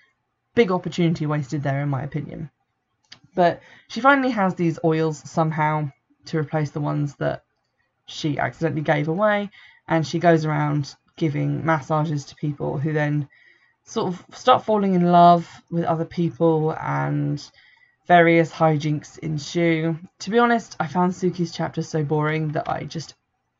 Big 0.54 0.72
opportunity 0.72 1.26
wasted 1.26 1.62
there, 1.62 1.82
in 1.82 1.90
my 1.90 2.04
opinion. 2.04 2.48
But 3.34 3.60
she 3.88 4.00
finally 4.00 4.30
has 4.30 4.54
these 4.54 4.78
oils 4.82 5.18
somehow 5.30 5.92
to 6.26 6.38
replace 6.38 6.70
the 6.70 6.80
ones 6.80 7.16
that 7.16 7.42
she 8.06 8.38
accidentally 8.38 8.82
gave 8.82 9.08
away, 9.08 9.50
and 9.88 10.06
she 10.06 10.18
goes 10.18 10.44
around 10.44 10.94
giving 11.16 11.64
massages 11.64 12.26
to 12.26 12.36
people 12.36 12.78
who 12.78 12.92
then 12.92 13.28
sort 13.84 14.12
of 14.12 14.36
start 14.36 14.64
falling 14.64 14.94
in 14.94 15.12
love 15.12 15.48
with 15.70 15.84
other 15.84 16.04
people 16.04 16.74
and 16.80 17.50
various 18.06 18.52
hijinks 18.52 19.18
ensue. 19.18 19.96
To 20.20 20.30
be 20.30 20.38
honest, 20.38 20.76
I 20.78 20.86
found 20.86 21.12
Suki's 21.12 21.52
chapters 21.52 21.88
so 21.88 22.04
boring 22.04 22.48
that 22.48 22.68
I 22.68 22.84
just 22.84 23.14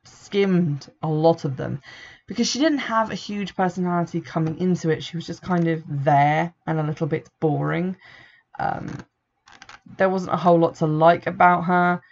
skimmed 0.05 0.89
a 1.03 1.09
lot 1.09 1.45
of 1.45 1.57
them 1.57 1.81
because 2.27 2.49
she 2.49 2.59
didn't 2.59 2.79
have 2.79 3.11
a 3.11 3.15
huge 3.15 3.55
personality 3.57 4.21
coming 4.21 4.59
into 4.59 4.91
it. 4.91 5.03
She 5.03 5.17
was 5.17 5.27
just 5.27 5.43
kind 5.43 5.69
of 5.69 5.83
there 5.89 6.53
and 6.67 6.81
a 6.81 6.83
little 6.83 7.07
bit 7.07 7.29
boring. 7.41 7.97
Um, 8.59 9.05
there 9.97 10.09
wasn't 10.09 10.35
a 10.35 10.39
whole 10.39 10.59
lot 10.59 10.77
to 10.77 10.87
like 10.87 11.27
about 11.27 11.63
her. 11.65 12.03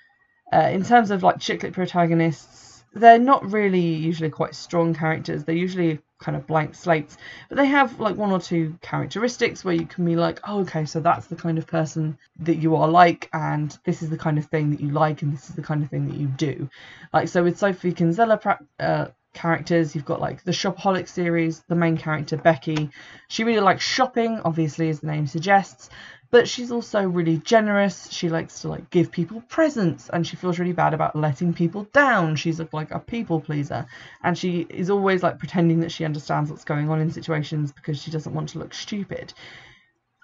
Uh, 0.54 0.68
in 0.70 0.84
terms 0.84 1.11
of 1.11 1.25
like 1.25 1.40
chick 1.40 1.64
lit 1.64 1.73
protagonists, 1.73 2.84
they're 2.92 3.18
not 3.18 3.50
really 3.50 3.80
usually 3.80 4.30
quite 4.30 4.54
strong 4.54 4.94
characters. 4.94 5.42
They're 5.42 5.54
usually 5.54 5.99
kind 6.20 6.37
of 6.37 6.46
blank 6.46 6.76
slates, 6.76 7.16
but 7.49 7.58
they 7.58 7.66
have 7.66 7.99
like 7.99 8.14
one 8.14 8.30
or 8.30 8.38
two 8.38 8.78
characteristics 8.80 9.64
where 9.64 9.75
you 9.75 9.84
can 9.84 10.04
be 10.04 10.14
like, 10.14 10.38
oh, 10.44 10.61
okay, 10.61 10.84
so 10.84 11.00
that's 11.00 11.26
the 11.26 11.34
kind 11.34 11.58
of 11.58 11.66
person 11.66 12.16
that 12.38 12.56
you 12.56 12.76
are 12.76 12.87
like, 12.87 13.28
and 13.32 13.76
this 13.84 14.00
is 14.00 14.11
the 14.11 14.16
kind 14.16 14.38
of 14.38 14.46
thing 14.46 14.70
that 14.70 14.80
you 14.80 14.90
like, 14.90 15.23
and 15.23 15.32
this 15.32 15.49
is 15.49 15.56
the 15.56 15.62
kind 15.62 15.82
of 15.82 15.90
thing 15.90 16.08
that 16.08 16.16
you 16.16 16.28
do. 16.28 16.70
Like, 17.12 17.26
so 17.26 17.42
with 17.42 17.58
Sophie 17.58 17.92
Kinsella 17.92 18.40
uh, 18.78 19.06
characters, 19.34 19.94
you've 19.94 20.04
got 20.04 20.20
like 20.20 20.42
the 20.44 20.52
Shopaholic 20.52 21.08
series, 21.08 21.60
the 21.68 21.74
main 21.74 21.96
character, 21.96 22.36
Becky. 22.36 22.90
She 23.28 23.44
really 23.44 23.60
likes 23.60 23.84
shopping, 23.84 24.40
obviously, 24.44 24.88
as 24.88 25.00
the 25.00 25.08
name 25.08 25.26
suggests, 25.26 25.90
but 26.30 26.48
she's 26.48 26.72
also 26.72 27.02
really 27.02 27.38
generous. 27.38 28.10
She 28.10 28.28
likes 28.28 28.62
to 28.62 28.68
like 28.68 28.90
give 28.90 29.12
people 29.12 29.42
presents 29.42 30.08
and 30.08 30.26
she 30.26 30.36
feels 30.36 30.58
really 30.58 30.72
bad 30.72 30.94
about 30.94 31.14
letting 31.14 31.52
people 31.52 31.84
down. 31.92 32.36
She's 32.36 32.60
like 32.72 32.90
a 32.90 32.98
people 32.98 33.40
pleaser 33.40 33.86
and 34.22 34.36
she 34.36 34.66
is 34.68 34.90
always 34.90 35.22
like 35.22 35.38
pretending 35.38 35.80
that 35.80 35.92
she 35.92 36.04
understands 36.04 36.50
what's 36.50 36.64
going 36.64 36.90
on 36.90 37.00
in 37.00 37.10
situations 37.10 37.70
because 37.70 38.02
she 38.02 38.10
doesn't 38.10 38.34
want 38.34 38.48
to 38.50 38.58
look 38.58 38.74
stupid. 38.74 39.32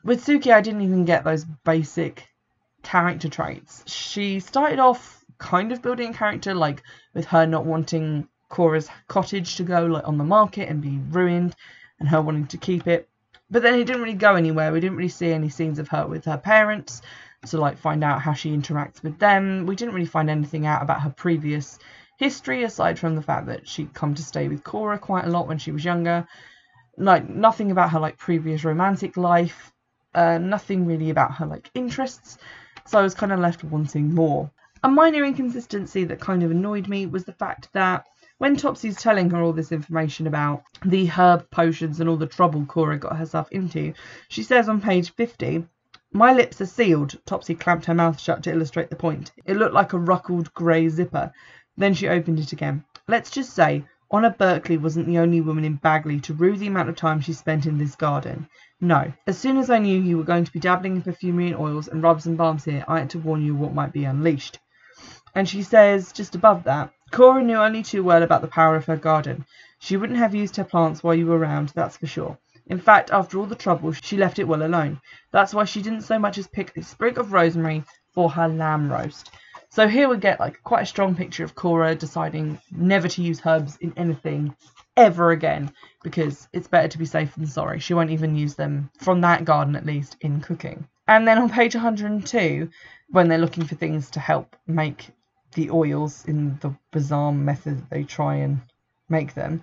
With 0.02 0.24
Suki, 0.24 0.52
I 0.52 0.62
didn't 0.62 0.82
even 0.82 1.04
get 1.04 1.24
those 1.24 1.44
basic 1.44 2.26
character 2.82 3.28
traits. 3.28 3.84
She 3.86 4.40
started 4.40 4.78
off 4.78 5.24
kind 5.38 5.72
of 5.72 5.80
building 5.80 6.10
a 6.10 6.14
character 6.14 6.54
like 6.54 6.82
with 7.14 7.26
her 7.26 7.46
not 7.46 7.66
wanting 7.66 8.28
Cora's 8.50 8.90
cottage 9.08 9.56
to 9.56 9.62
go 9.62 9.86
like 9.86 10.06
on 10.06 10.18
the 10.18 10.24
market 10.24 10.68
and 10.68 10.82
be 10.82 11.00
ruined 11.08 11.56
and 11.98 12.08
her 12.08 12.20
wanting 12.20 12.46
to 12.48 12.58
keep 12.58 12.86
it 12.86 13.08
but 13.50 13.62
then 13.62 13.74
it 13.74 13.84
didn't 13.84 14.02
really 14.02 14.14
go 14.14 14.36
anywhere. 14.36 14.72
We 14.72 14.80
didn't 14.80 14.96
really 14.96 15.08
see 15.08 15.32
any 15.32 15.48
scenes 15.48 15.78
of 15.78 15.88
her 15.88 16.06
with 16.06 16.24
her 16.24 16.38
parents 16.38 17.02
to 17.48 17.58
like 17.58 17.78
find 17.78 18.04
out 18.04 18.22
how 18.22 18.32
she 18.32 18.56
interacts 18.56 19.02
with 19.02 19.18
them. 19.18 19.66
We 19.66 19.74
didn't 19.74 19.94
really 19.94 20.06
find 20.06 20.30
anything 20.30 20.66
out 20.66 20.82
about 20.82 21.00
her 21.00 21.10
previous 21.10 21.78
history 22.16 22.62
aside 22.62 22.98
from 22.98 23.16
the 23.16 23.22
fact 23.22 23.46
that 23.46 23.66
she'd 23.66 23.92
come 23.92 24.14
to 24.14 24.22
stay 24.22 24.46
with 24.46 24.62
Cora 24.62 24.98
quite 24.98 25.24
a 25.24 25.30
lot 25.30 25.48
when 25.48 25.58
she 25.58 25.72
was 25.72 25.84
younger. 25.84 26.28
Like 26.96 27.28
nothing 27.28 27.70
about 27.70 27.90
her 27.90 27.98
like 27.98 28.18
previous 28.18 28.62
romantic 28.62 29.16
life. 29.16 29.72
Uh, 30.14 30.38
nothing 30.38 30.86
really 30.86 31.10
about 31.10 31.34
her 31.34 31.46
like 31.46 31.70
interests. 31.74 32.38
So 32.86 32.98
I 32.98 33.02
was 33.02 33.14
kind 33.14 33.32
of 33.32 33.40
left 33.40 33.64
wanting 33.64 34.14
more. 34.14 34.50
A 34.82 34.88
minor 34.88 35.24
inconsistency 35.24 36.04
that 36.04 36.20
kind 36.20 36.42
of 36.42 36.50
annoyed 36.50 36.88
me 36.88 37.06
was 37.06 37.24
the 37.24 37.32
fact 37.32 37.68
that 37.72 38.06
when 38.40 38.56
Topsy's 38.56 38.96
telling 38.96 39.28
her 39.28 39.42
all 39.42 39.52
this 39.52 39.70
information 39.70 40.26
about 40.26 40.62
the 40.82 41.04
herb 41.04 41.50
potions 41.50 42.00
and 42.00 42.08
all 42.08 42.16
the 42.16 42.26
trouble 42.26 42.64
Cora 42.64 42.96
got 42.96 43.18
herself 43.18 43.52
into, 43.52 43.92
she 44.30 44.42
says 44.42 44.66
on 44.66 44.80
page 44.80 45.12
50, 45.12 45.66
My 46.14 46.32
lips 46.32 46.58
are 46.62 46.66
sealed. 46.66 47.20
Topsy 47.26 47.54
clamped 47.54 47.84
her 47.84 47.92
mouth 47.92 48.18
shut 48.18 48.42
to 48.44 48.50
illustrate 48.50 48.88
the 48.88 48.96
point. 48.96 49.30
It 49.44 49.58
looked 49.58 49.74
like 49.74 49.92
a 49.92 49.98
ruckled 49.98 50.54
grey 50.54 50.88
zipper. 50.88 51.34
Then 51.76 51.92
she 51.92 52.08
opened 52.08 52.38
it 52.38 52.54
again. 52.54 52.82
Let's 53.06 53.30
just 53.30 53.52
say, 53.52 53.84
Honor 54.10 54.30
Berkeley 54.30 54.78
wasn't 54.78 55.06
the 55.06 55.18
only 55.18 55.42
woman 55.42 55.66
in 55.66 55.74
Bagley 55.74 56.18
to 56.20 56.32
rue 56.32 56.56
the 56.56 56.68
amount 56.68 56.88
of 56.88 56.96
time 56.96 57.20
she 57.20 57.34
spent 57.34 57.66
in 57.66 57.76
this 57.76 57.94
garden. 57.94 58.48
No. 58.80 59.12
As 59.26 59.36
soon 59.36 59.58
as 59.58 59.68
I 59.68 59.80
knew 59.80 60.00
you 60.00 60.16
were 60.16 60.24
going 60.24 60.46
to 60.46 60.52
be 60.52 60.60
dabbling 60.60 60.96
in 60.96 61.02
perfumery 61.02 61.48
and 61.48 61.56
oils 61.56 61.88
and 61.88 62.02
rubs 62.02 62.24
and 62.24 62.38
balms 62.38 62.64
here, 62.64 62.86
I 62.88 63.00
had 63.00 63.10
to 63.10 63.18
warn 63.18 63.44
you 63.44 63.54
what 63.54 63.74
might 63.74 63.92
be 63.92 64.04
unleashed. 64.06 64.60
And 65.34 65.46
she 65.46 65.62
says, 65.62 66.12
just 66.12 66.34
above 66.34 66.64
that, 66.64 66.92
Cora 67.10 67.42
knew 67.42 67.56
only 67.56 67.82
too 67.82 68.04
well 68.04 68.22
about 68.22 68.40
the 68.40 68.48
power 68.48 68.76
of 68.76 68.84
her 68.86 68.96
garden. 68.96 69.44
She 69.80 69.96
wouldn't 69.96 70.18
have 70.18 70.34
used 70.34 70.56
her 70.56 70.64
plants 70.64 71.02
while 71.02 71.14
you 71.14 71.26
were 71.26 71.38
around, 71.38 71.70
that's 71.70 71.96
for 71.96 72.06
sure. 72.06 72.38
In 72.66 72.78
fact, 72.78 73.10
after 73.10 73.38
all 73.38 73.46
the 73.46 73.56
trouble, 73.56 73.90
she 73.92 74.16
left 74.16 74.38
it 74.38 74.46
well 74.46 74.62
alone. 74.62 75.00
That's 75.32 75.52
why 75.52 75.64
she 75.64 75.82
didn't 75.82 76.02
so 76.02 76.20
much 76.20 76.38
as 76.38 76.46
pick 76.46 76.76
a 76.76 76.82
sprig 76.82 77.18
of 77.18 77.32
rosemary 77.32 77.82
for 78.12 78.30
her 78.30 78.46
lamb 78.46 78.92
roast. 78.92 79.30
So 79.70 79.88
here 79.88 80.08
we 80.08 80.18
get 80.18 80.38
like 80.38 80.62
quite 80.62 80.82
a 80.82 80.86
strong 80.86 81.16
picture 81.16 81.42
of 81.42 81.54
Cora 81.56 81.96
deciding 81.96 82.60
never 82.70 83.08
to 83.08 83.22
use 83.22 83.40
herbs 83.44 83.76
in 83.80 83.92
anything 83.96 84.54
ever 84.96 85.32
again 85.32 85.72
because 86.02 86.48
it's 86.52 86.68
better 86.68 86.88
to 86.88 86.98
be 86.98 87.06
safe 87.06 87.34
than 87.34 87.46
sorry. 87.46 87.80
She 87.80 87.94
won't 87.94 88.10
even 88.10 88.36
use 88.36 88.54
them 88.54 88.90
from 88.98 89.20
that 89.22 89.44
garden 89.44 89.74
at 89.74 89.86
least 89.86 90.16
in 90.20 90.40
cooking. 90.40 90.86
And 91.08 91.26
then 91.26 91.38
on 91.38 91.50
page 91.50 91.74
102, 91.74 92.70
when 93.08 93.28
they're 93.28 93.38
looking 93.38 93.64
for 93.64 93.74
things 93.74 94.10
to 94.10 94.20
help 94.20 94.54
make 94.66 95.10
the 95.52 95.70
oils 95.70 96.24
in 96.26 96.58
the 96.60 96.74
bizarre 96.92 97.32
method 97.32 97.88
they 97.90 98.04
try 98.04 98.36
and 98.36 98.60
make 99.08 99.34
them, 99.34 99.62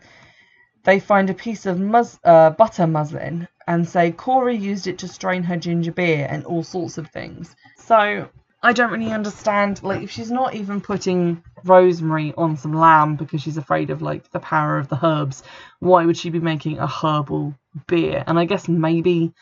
they 0.83 0.99
find 0.99 1.29
a 1.29 1.33
piece 1.33 1.65
of 1.65 1.79
mus- 1.79 2.19
uh, 2.23 2.49
butter 2.51 2.87
muslin 2.87 3.47
and 3.67 3.87
say 3.87 4.11
Cora 4.11 4.53
used 4.53 4.87
it 4.87 4.97
to 4.99 5.07
strain 5.07 5.43
her 5.43 5.57
ginger 5.57 5.91
beer 5.91 6.27
and 6.29 6.45
all 6.45 6.63
sorts 6.63 6.97
of 6.97 7.09
things. 7.09 7.55
So 7.77 8.29
I 8.63 8.73
don't 8.73 8.91
really 8.91 9.11
understand. 9.11 9.83
Like, 9.83 10.01
if 10.01 10.09
she's 10.09 10.31
not 10.31 10.55
even 10.55 10.81
putting 10.81 11.43
rosemary 11.63 12.33
on 12.37 12.57
some 12.57 12.73
lamb 12.73 13.15
because 13.15 13.41
she's 13.41 13.57
afraid 13.57 13.89
of 13.91 14.01
like 14.01 14.31
the 14.31 14.39
power 14.39 14.79
of 14.79 14.87
the 14.87 15.05
herbs, 15.05 15.43
why 15.79 16.05
would 16.05 16.17
she 16.17 16.29
be 16.29 16.39
making 16.39 16.79
a 16.79 16.87
herbal 16.87 17.53
beer? 17.85 18.23
And 18.25 18.39
I 18.39 18.45
guess 18.45 18.67
maybe 18.67 19.33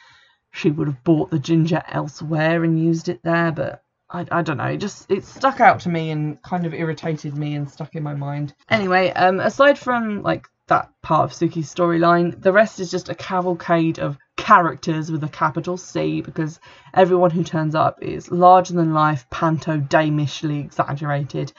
she 0.51 0.71
would 0.71 0.87
have 0.87 1.03
bought 1.03 1.31
the 1.31 1.39
ginger 1.39 1.81
elsewhere 1.87 2.63
and 2.63 2.79
used 2.83 3.07
it 3.07 3.21
there, 3.23 3.51
but 3.51 3.83
I, 4.09 4.25
I 4.31 4.41
don't 4.41 4.57
know. 4.57 4.65
It 4.65 4.77
just 4.77 5.09
it 5.09 5.25
stuck 5.25 5.59
out 5.59 5.81
to 5.81 5.89
me 5.89 6.11
and 6.11 6.41
kind 6.43 6.65
of 6.65 6.73
irritated 6.73 7.35
me 7.37 7.55
and 7.55 7.69
stuck 7.69 7.95
in 7.95 8.03
my 8.03 8.13
mind. 8.13 8.53
Anyway, 8.69 9.09
um, 9.11 9.39
aside 9.39 9.77
from 9.79 10.21
like 10.21 10.47
that 10.67 10.89
part 11.01 11.25
of 11.25 11.37
Suki's 11.37 11.73
storyline, 11.73 12.41
the 12.41 12.51
rest 12.51 12.79
is 12.79 12.91
just 12.91 13.09
a 13.09 13.15
cavalcade 13.15 13.99
of 13.99 14.17
characters 14.37 15.11
with 15.11 15.23
a 15.23 15.29
capital 15.29 15.77
C 15.77 16.21
because 16.21 16.59
everyone 16.93 17.31
who 17.31 17.43
turns 17.43 17.75
up 17.75 18.01
is 18.01 18.31
larger 18.31 18.73
than 18.73 18.93
life, 18.93 19.27
panto 19.29 19.77
damishly 19.79 20.59
exaggerated, 20.63 21.51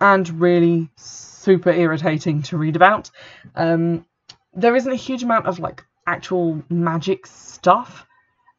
and 0.00 0.40
really 0.40 0.90
super 0.96 1.70
irritating 1.70 2.42
to 2.42 2.58
read 2.58 2.76
about. 2.76 3.10
Um, 3.54 4.06
there 4.54 4.76
isn't 4.76 4.92
a 4.92 4.96
huge 4.96 5.22
amount 5.22 5.46
of 5.46 5.58
like 5.58 5.84
actual 6.06 6.62
magic 6.68 7.26
stuff. 7.26 8.06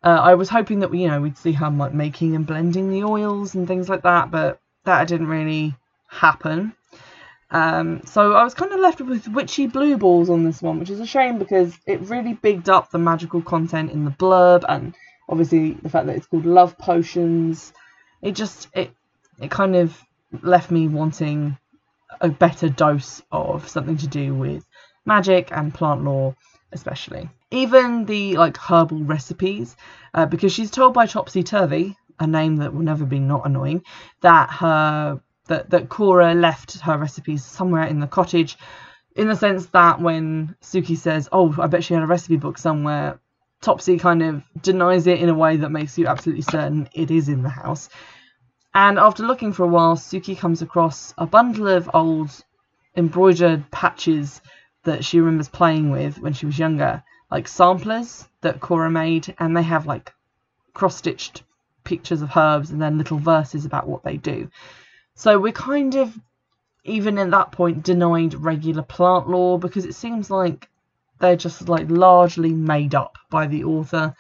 Uh, 0.04 0.20
I 0.22 0.34
was 0.34 0.50
hoping 0.50 0.80
that 0.80 0.90
we, 0.90 1.04
you 1.04 1.08
know, 1.08 1.22
we'd 1.22 1.38
see 1.38 1.52
her 1.54 1.70
like 1.70 1.94
making 1.94 2.36
and 2.36 2.46
blending 2.46 2.90
the 2.90 3.04
oils 3.04 3.54
and 3.54 3.68
things 3.68 3.88
like 3.88 4.02
that, 4.04 4.32
but 4.32 4.60
that 4.84 5.08
didn't 5.08 5.28
really 5.28 5.76
happen. 6.08 6.74
Um, 7.52 8.02
so 8.06 8.34
I 8.34 8.44
was 8.44 8.54
kind 8.54 8.72
of 8.72 8.80
left 8.80 9.02
with 9.02 9.28
witchy 9.28 9.68
blue 9.68 9.98
balls 9.98 10.30
on 10.30 10.44
this 10.44 10.62
one, 10.62 10.80
which 10.80 10.90
is 10.90 11.02
a 11.02 11.06
shame 11.06 11.38
because 11.38 11.78
it 11.86 12.02
really 12.02 12.34
bigged 12.34 12.70
up 12.70 12.90
the 12.90 12.98
magical 12.98 13.42
content 13.42 13.92
in 13.92 14.06
the 14.06 14.12
blurb 14.12 14.64
and 14.68 14.96
obviously 15.28 15.74
the 15.74 15.90
fact 15.90 16.08
that 16.08 16.16
it's 16.16 16.28
called 16.28 16.46
love 16.46 16.78
potions. 16.78 17.74
It 18.22 18.34
just 18.34 18.70
it 18.74 18.92
it 19.40 19.52
kind 19.52 19.76
of 19.76 20.02
left 20.42 20.72
me 20.72 20.88
wanting 20.88 21.58
a 22.22 22.30
better 22.30 22.70
dose 22.70 23.22
of 23.32 23.68
something 23.68 23.98
to 23.98 24.08
do 24.08 24.34
with 24.34 24.66
magic 25.06 25.50
and 25.52 25.74
plant 25.74 26.04
lore 26.04 26.36
especially. 26.72 27.30
Even 27.52 28.06
the 28.06 28.38
like 28.38 28.58
herbal 28.58 29.04
recipes, 29.04 29.76
uh, 30.14 30.26
because 30.26 30.52
she's 30.52 30.72
told 30.72 30.94
by 30.94 31.06
Topsy 31.06 31.44
Turvey, 31.44 31.98
a 32.20 32.28
name 32.28 32.58
that 32.58 32.74
will 32.74 32.84
never 32.84 33.06
be 33.06 33.20
not 33.20 33.46
annoying, 33.46 33.84
that 34.22 34.50
her 34.52 35.20
that 35.48 35.70
that 35.70 35.90
Cora 35.90 36.34
left 36.34 36.80
her 36.82 36.98
recipes 36.98 37.44
somewhere 37.44 37.86
in 37.86 38.00
the 38.00 38.08
cottage, 38.08 38.58
in 39.16 39.28
the 39.28 39.36
sense 39.36 39.66
that 39.68 40.00
when 40.02 40.56
Suki 40.62 40.98
says, 40.98 41.28
"Oh, 41.32 41.56
I 41.60 41.68
bet 41.68 41.84
she 41.84 41.94
had 41.94 42.04
a 42.04 42.08
recipe 42.08 42.38
book 42.38 42.58
somewhere," 42.58 43.20
Topsy 43.62 44.00
kind 44.00 44.24
of 44.24 44.44
denies 44.62 45.08
it 45.08 45.20
in 45.20 45.30
a 45.30 45.34
way 45.34 45.58
that 45.58 45.70
makes 45.70 45.98
you 45.98 46.08
absolutely 46.08 46.44
certain 46.44 46.90
it 46.94 47.12
is 47.12 47.30
in 47.30 47.44
the 47.44 47.50
house. 47.50 47.90
And 48.74 48.98
after 48.98 49.24
looking 49.24 49.52
for 49.52 49.64
a 49.64 49.68
while, 49.68 49.96
Suki 49.98 50.38
comes 50.38 50.62
across 50.62 51.14
a 51.18 51.28
bundle 51.28 51.68
of 51.68 51.90
old 51.94 52.32
embroidered 52.96 53.70
patches 53.72 54.42
that 54.84 55.06
she 55.06 55.20
remembers 55.20 55.50
playing 55.50 55.92
with 55.92 56.20
when 56.20 56.34
she 56.34 56.46
was 56.46 56.60
younger, 56.60 57.04
like 57.30 57.48
samplers 57.48 58.28
that 58.42 58.60
Cora 58.60 58.90
made, 58.90 59.34
and 59.40 59.56
they 59.56 59.64
have 59.64 59.86
like 59.86 60.14
cross 60.74 60.96
stitched 60.96 61.44
pictures 61.84 62.22
of 62.22 62.36
herbs 62.36 62.72
and 62.72 62.82
then 62.82 62.98
little 62.98 63.18
verses 63.18 63.66
about 63.66 63.88
what 63.88 64.04
they 64.04 64.18
do. 64.18 64.50
So 65.16 65.40
we're 65.40 65.52
kind 65.52 65.96
of, 65.96 66.18
even 66.84 67.18
at 67.18 67.32
that 67.32 67.52
point, 67.52 67.84
denied 67.84 68.34
regular 68.34 68.84
plant 68.84 69.30
lore 69.30 69.60
because 69.60 69.86
it 69.86 69.96
seems 69.96 70.30
like 70.30 70.68
they're 71.20 71.36
just 71.36 71.70
like 71.70 71.90
largely 71.90 72.54
made 72.54 72.96
up 72.96 73.18
by 73.30 73.48
the 73.48 73.64
author 73.64 74.16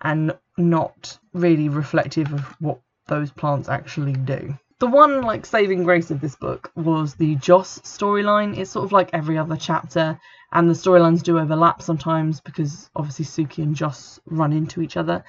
and 0.00 0.36
not 0.56 1.18
really 1.32 1.68
reflective 1.68 2.32
of 2.32 2.40
what 2.60 2.78
those 3.06 3.30
plants 3.30 3.68
actually 3.68 4.12
do. 4.12 4.56
The 4.84 4.90
one 4.90 5.22
like 5.22 5.46
saving 5.46 5.84
grace 5.84 6.10
of 6.10 6.20
this 6.20 6.36
book 6.36 6.70
was 6.76 7.14
the 7.14 7.36
Joss 7.36 7.78
storyline. 7.78 8.58
It's 8.58 8.72
sort 8.72 8.84
of 8.84 8.92
like 8.92 9.08
every 9.14 9.38
other 9.38 9.56
chapter, 9.56 10.20
and 10.52 10.68
the 10.68 10.74
storylines 10.74 11.22
do 11.22 11.38
overlap 11.38 11.80
sometimes 11.80 12.42
because 12.42 12.90
obviously 12.94 13.24
Suki 13.24 13.62
and 13.62 13.74
Joss 13.74 14.20
run 14.26 14.52
into 14.52 14.82
each 14.82 14.98
other. 14.98 15.24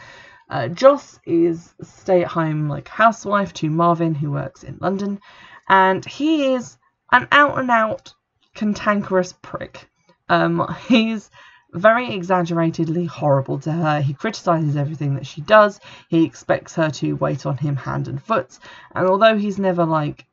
Uh, 0.50 0.68
Joss 0.68 1.22
is 1.26 1.74
stay-at-home 1.82 2.68
like 2.68 2.90
housewife 2.90 3.54
to 3.54 3.70
Marvin, 3.70 4.14
who 4.14 4.30
works 4.30 4.66
in 4.66 4.78
London, 4.82 5.22
and 5.70 6.04
he 6.04 6.54
is 6.54 6.76
an 7.14 7.26
out-and-out 7.32 8.14
cantankerous 8.56 9.32
prick. 9.42 9.90
Um, 10.28 10.68
he's 10.90 11.32
very 11.76 12.14
exaggeratedly 12.14 13.06
horrible 13.06 13.60
to 13.60 13.72
her. 13.72 14.02
He 14.02 14.14
criticizes 14.14 14.76
everything 14.76 15.16
that 15.16 15.28
she 15.28 15.42
does. 15.42 15.80
He 16.10 16.24
expects 16.24 16.74
her 16.76 16.90
to 16.92 17.14
wait 17.14 17.46
on 17.46 17.58
him 17.58 17.76
hand 17.76 18.08
and 18.08 18.22
foot. 18.22 18.58
And 18.94 19.08
although 19.08 19.38
he's 19.38 19.60
never 19.60 19.86
like 19.86 20.26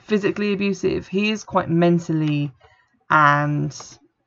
physically 0.00 0.52
abusive, 0.52 1.08
he 1.08 1.30
is 1.30 1.44
quite 1.44 1.70
mentally 1.70 2.52
and 3.10 3.74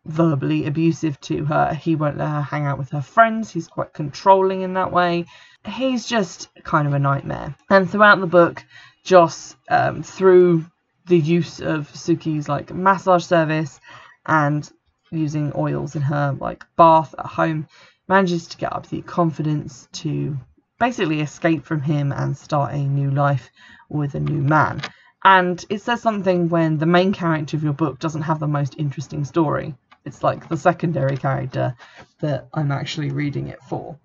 verbally 0.05 0.65
abusive 0.65 1.19
to 1.21 1.45
her. 1.45 1.73
He 1.73 1.95
won't 1.95 2.17
let 2.17 2.29
her 2.29 2.41
hang 2.41 2.65
out 2.65 2.77
with 2.77 2.89
her 2.89 3.01
friends. 3.01 3.51
He's 3.51 3.67
quite 3.67 3.93
controlling 3.93 4.61
in 4.61 4.73
that 4.73 4.91
way. 4.91 5.25
He's 5.65 6.05
just 6.05 6.49
kind 6.63 6.87
of 6.87 6.93
a 6.93 6.99
nightmare. 6.99 7.55
And 7.69 7.89
throughout 7.89 8.19
the 8.19 8.27
book, 8.27 8.63
Joss, 9.03 9.55
um, 9.69 10.03
through 10.03 10.65
the 11.05 11.19
use 11.19 11.59
of 11.59 11.89
Suki's 11.91 12.47
like 12.47 12.73
massage 12.73 13.25
service 13.25 13.79
and 14.25 14.69
using 15.11 15.51
oils 15.55 15.95
in 15.95 16.01
her 16.01 16.35
like 16.39 16.65
bath 16.75 17.13
at 17.17 17.25
home, 17.25 17.67
manages 18.07 18.47
to 18.47 18.57
get 18.57 18.73
up 18.73 18.87
the 18.87 19.01
confidence 19.01 19.87
to 19.91 20.37
basically 20.79 21.21
escape 21.21 21.65
from 21.65 21.81
him 21.81 22.11
and 22.11 22.37
start 22.37 22.73
a 22.73 22.77
new 22.77 23.11
life 23.11 23.49
with 23.89 24.15
a 24.15 24.19
new 24.19 24.41
man. 24.41 24.81
And 25.23 25.63
it 25.69 25.81
says 25.81 26.01
something 26.01 26.49
when 26.49 26.77
the 26.77 26.85
main 26.85 27.11
character 27.11 27.57
of 27.57 27.63
your 27.63 27.73
book 27.73 27.99
doesn't 27.99 28.21
have 28.21 28.39
the 28.39 28.47
most 28.47 28.75
interesting 28.77 29.25
story. 29.25 29.75
It's 30.05 30.23
like 30.23 30.47
the 30.47 30.57
secondary 30.57 31.17
character 31.17 31.75
that 32.19 32.47
I'm 32.53 32.71
actually 32.71 33.11
reading 33.11 33.47
it 33.47 33.61
for. 33.63 33.97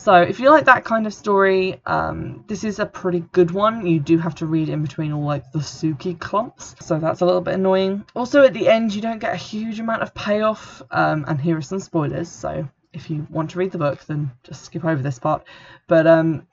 So 0.00 0.14
if 0.14 0.38
you 0.38 0.48
like 0.48 0.64
that 0.66 0.84
kind 0.84 1.08
of 1.08 1.12
story, 1.12 1.80
um, 1.84 2.44
this 2.46 2.62
is 2.62 2.78
a 2.78 2.86
pretty 2.86 3.20
good 3.32 3.50
one. 3.50 3.84
You 3.84 3.98
do 3.98 4.16
have 4.16 4.34
to 4.36 4.46
read 4.46 4.68
in 4.68 4.80
between 4.80 5.12
all 5.12 5.24
like 5.24 5.50
the 5.50 5.58
Suki 5.58 6.18
clumps, 6.18 6.76
so 6.80 7.00
that's 7.00 7.20
a 7.20 7.26
little 7.26 7.40
bit 7.40 7.54
annoying. 7.54 8.04
Also 8.14 8.44
at 8.44 8.54
the 8.54 8.68
end, 8.68 8.94
you 8.94 9.02
don't 9.02 9.18
get 9.18 9.34
a 9.34 9.36
huge 9.36 9.80
amount 9.80 10.02
of 10.02 10.14
payoff, 10.14 10.80
um, 10.92 11.24
and 11.26 11.40
here 11.40 11.56
are 11.58 11.62
some 11.62 11.80
spoilers. 11.80 12.28
So 12.28 12.66
if 12.92 13.10
you 13.10 13.26
want 13.28 13.50
to 13.50 13.58
read 13.58 13.72
the 13.72 13.78
book, 13.78 14.02
then 14.04 14.30
just 14.44 14.64
skip 14.64 14.84
over 14.84 15.02
this 15.02 15.18
part. 15.18 15.44
But 15.88 16.06
um, 16.06 16.46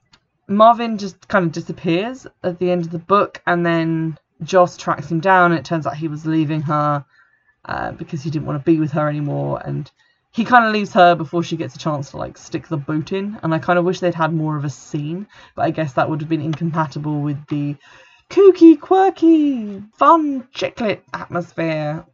Marvin 0.48 0.98
just 0.98 1.28
kind 1.28 1.46
of 1.46 1.52
disappears 1.52 2.26
at 2.44 2.58
the 2.58 2.72
end 2.72 2.84
of 2.84 2.92
the 2.92 3.00
book, 3.00 3.44
and 3.46 3.64
then 3.64 4.18
Joss 4.42 4.76
tracks 4.76 5.12
him 5.12 5.20
down. 5.20 5.52
And 5.52 5.60
it 5.60 5.66
turns 5.66 5.86
out 5.86 5.96
he 5.96 6.08
was 6.08 6.26
leaving 6.26 6.64
her 6.64 7.06
uh, 7.64 7.92
because 7.92 8.24
he 8.24 8.32
didn't 8.32 8.48
want 8.48 8.60
to 8.60 8.72
be 8.72 8.80
with 8.80 8.92
her 8.94 9.08
anymore, 9.08 9.62
and 9.64 9.90
he 10.36 10.44
kind 10.44 10.66
of 10.66 10.74
leaves 10.74 10.92
her 10.92 11.16
before 11.16 11.42
she 11.42 11.56
gets 11.56 11.76
a 11.76 11.80
chance 11.80 12.12
to 12.12 12.18
like 12.18 12.38
stick 12.38 12.68
the 12.68 12.78
boot 12.78 13.14
in 13.14 13.40
and 13.42 13.54
i 13.54 13.60
kind 13.60 13.80
of 13.80 13.86
wish 13.86 14.02
they'd 14.02 14.14
had 14.14 14.34
more 14.34 14.58
of 14.58 14.66
a 14.66 14.70
scene 14.70 15.26
but 15.56 15.64
i 15.64 15.72
guess 15.72 15.94
that 15.94 16.10
would 16.10 16.20
have 16.20 16.30
been 16.30 16.42
incompatible 16.42 17.22
with 17.22 17.48
the 17.48 17.76
kooky 18.30 18.80
quirky 18.80 19.82
fun 19.94 20.46
chick 20.52 20.80
lit 20.82 21.04
atmosphere 21.14 22.06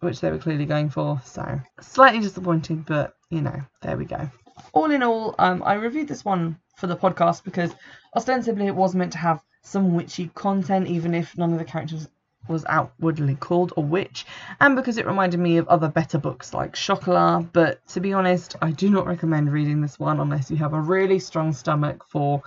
which 0.00 0.20
they 0.20 0.30
were 0.30 0.38
clearly 0.38 0.64
going 0.64 0.90
for 0.90 1.20
so 1.24 1.60
slightly 1.80 2.20
disappointing 2.20 2.84
but 2.86 3.14
you 3.30 3.42
know 3.42 3.60
there 3.82 3.96
we 3.96 4.04
go. 4.04 4.28
All 4.72 4.90
in 4.90 5.02
all 5.02 5.34
um, 5.38 5.62
i 5.64 5.74
reviewed 5.74 6.08
this 6.08 6.24
one 6.24 6.58
for 6.76 6.88
the 6.88 6.96
podcast 6.96 7.44
because 7.44 7.72
ostensibly 8.16 8.66
it 8.66 8.74
was 8.74 8.94
meant 8.94 9.12
to 9.12 9.18
have 9.18 9.40
some 9.62 9.94
witchy 9.94 10.30
content 10.34 10.88
even 10.88 11.14
if 11.14 11.36
none 11.38 11.52
of 11.52 11.58
the 11.58 11.64
characters 11.64 12.08
was 12.48 12.64
outwardly 12.68 13.34
called 13.34 13.72
a 13.76 13.80
witch, 13.80 14.26
and 14.60 14.76
because 14.76 14.98
it 14.98 15.06
reminded 15.06 15.40
me 15.40 15.58
of 15.58 15.68
other 15.68 15.88
better 15.88 16.18
books 16.18 16.54
like 16.54 16.74
Chocolat. 16.74 17.52
But 17.52 17.86
to 17.88 18.00
be 18.00 18.12
honest, 18.12 18.56
I 18.62 18.70
do 18.70 18.90
not 18.90 19.06
recommend 19.06 19.52
reading 19.52 19.80
this 19.80 19.98
one 19.98 20.20
unless 20.20 20.50
you 20.50 20.56
have 20.58 20.72
a 20.72 20.80
really 20.80 21.18
strong 21.18 21.52
stomach 21.52 22.04
for 22.08 22.42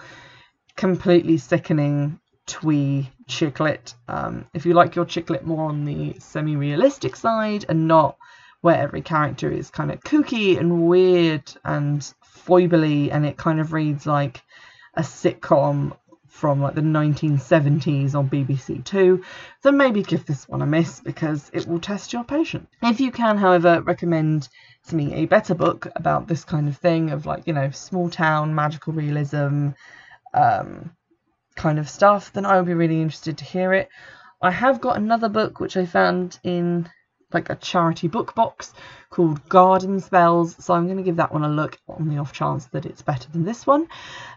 completely 0.75 1.37
sickening 1.37 2.19
twee 2.47 3.09
chick 3.27 3.59
lit. 3.59 3.93
Um, 4.07 4.45
if 4.53 4.65
you 4.65 4.73
like 4.73 4.95
your 4.95 5.05
chick 5.05 5.29
lit 5.29 5.45
more 5.45 5.69
on 5.69 5.85
the 5.85 6.15
semi 6.19 6.55
realistic 6.55 7.15
side 7.15 7.65
and 7.69 7.87
not 7.87 8.17
where 8.61 8.77
every 8.77 9.01
character 9.01 9.51
is 9.51 9.69
kind 9.69 9.91
of 9.91 9.99
kooky 10.01 10.59
and 10.59 10.87
weird 10.87 11.51
and 11.63 12.13
foibly, 12.45 13.11
and 13.11 13.25
it 13.25 13.37
kind 13.37 13.59
of 13.59 13.73
reads 13.73 14.05
like 14.05 14.43
a 14.95 15.01
sitcom 15.01 15.95
from 16.31 16.61
like 16.61 16.73
the 16.73 16.81
1970s 16.81 18.15
on 18.15 18.29
BBC 18.29 18.83
Two, 18.83 19.23
then 19.61 19.77
maybe 19.77 20.01
give 20.01 20.25
this 20.25 20.47
one 20.47 20.61
a 20.61 20.65
miss 20.65 21.01
because 21.01 21.51
it 21.53 21.67
will 21.67 21.79
test 21.79 22.13
your 22.13 22.23
patience. 22.23 22.67
If 22.81 22.99
you 23.01 23.11
can, 23.11 23.37
however, 23.37 23.81
recommend 23.81 24.47
to 24.87 24.95
me 24.95 25.13
a 25.13 25.25
better 25.25 25.53
book 25.53 25.87
about 25.95 26.27
this 26.27 26.43
kind 26.45 26.67
of 26.67 26.77
thing 26.77 27.11
of 27.11 27.25
like, 27.25 27.45
you 27.45 27.53
know, 27.53 27.69
small 27.71 28.09
town, 28.09 28.55
magical 28.55 28.93
realism, 28.93 29.71
um, 30.33 30.95
kind 31.55 31.77
of 31.77 31.89
stuff, 31.89 32.31
then 32.31 32.45
I 32.45 32.57
would 32.57 32.65
be 32.65 32.73
really 32.73 33.01
interested 33.01 33.37
to 33.37 33.45
hear 33.45 33.73
it. 33.73 33.89
I 34.41 34.51
have 34.51 34.81
got 34.81 34.97
another 34.97 35.29
book 35.29 35.59
which 35.59 35.75
I 35.77 35.85
found 35.85 36.39
in 36.43 36.89
like 37.33 37.49
a 37.49 37.55
charity 37.55 38.07
book 38.07 38.35
box 38.35 38.73
called 39.09 39.47
Garden 39.49 39.99
Spells. 39.99 40.55
So 40.63 40.73
I'm 40.73 40.85
going 40.85 40.97
to 40.97 41.03
give 41.03 41.17
that 41.17 41.33
one 41.33 41.43
a 41.43 41.49
look 41.49 41.77
on 41.87 42.07
the 42.07 42.17
off 42.17 42.33
chance 42.33 42.65
that 42.67 42.85
it's 42.85 43.01
better 43.01 43.29
than 43.31 43.43
this 43.43 43.67
one. 43.67 43.87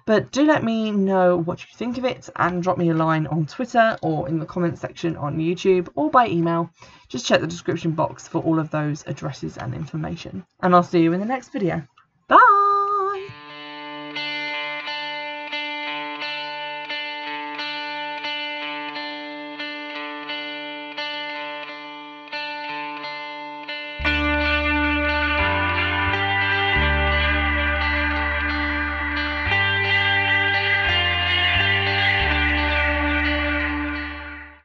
But 0.07 0.31
do 0.33 0.45
let 0.45 0.63
me 0.63 0.91
know 0.91 1.37
what 1.37 1.61
you 1.61 1.69
think 1.75 1.97
of 1.99 2.05
it 2.05 2.29
and 2.37 2.63
drop 2.63 2.77
me 2.77 2.91
a 2.91 2.95
line 2.95 3.27
on 3.27 3.47
Twitter 3.47 3.97
or 4.03 4.29
in 4.29 4.39
the 4.39 4.47
comments 4.47 4.81
section 4.81 5.17
on 5.17 5.39
YouTube 5.39 5.89
or 5.95 6.11
by 6.11 6.29
email. 6.29 6.71
Just 7.09 7.27
check 7.27 7.41
the 7.41 7.47
description 7.47 7.93
box 7.93 8.27
for 8.27 8.43
all 8.43 8.59
of 8.59 8.71
those 8.71 9.05
addresses 9.07 9.57
and 9.57 9.75
information. 9.75 10.45
And 10.61 10.75
I'll 10.75 10.83
see 10.83 11.03
you 11.03 11.13
in 11.13 11.21
the 11.21 11.27
next 11.27 11.51
video. 11.51 11.87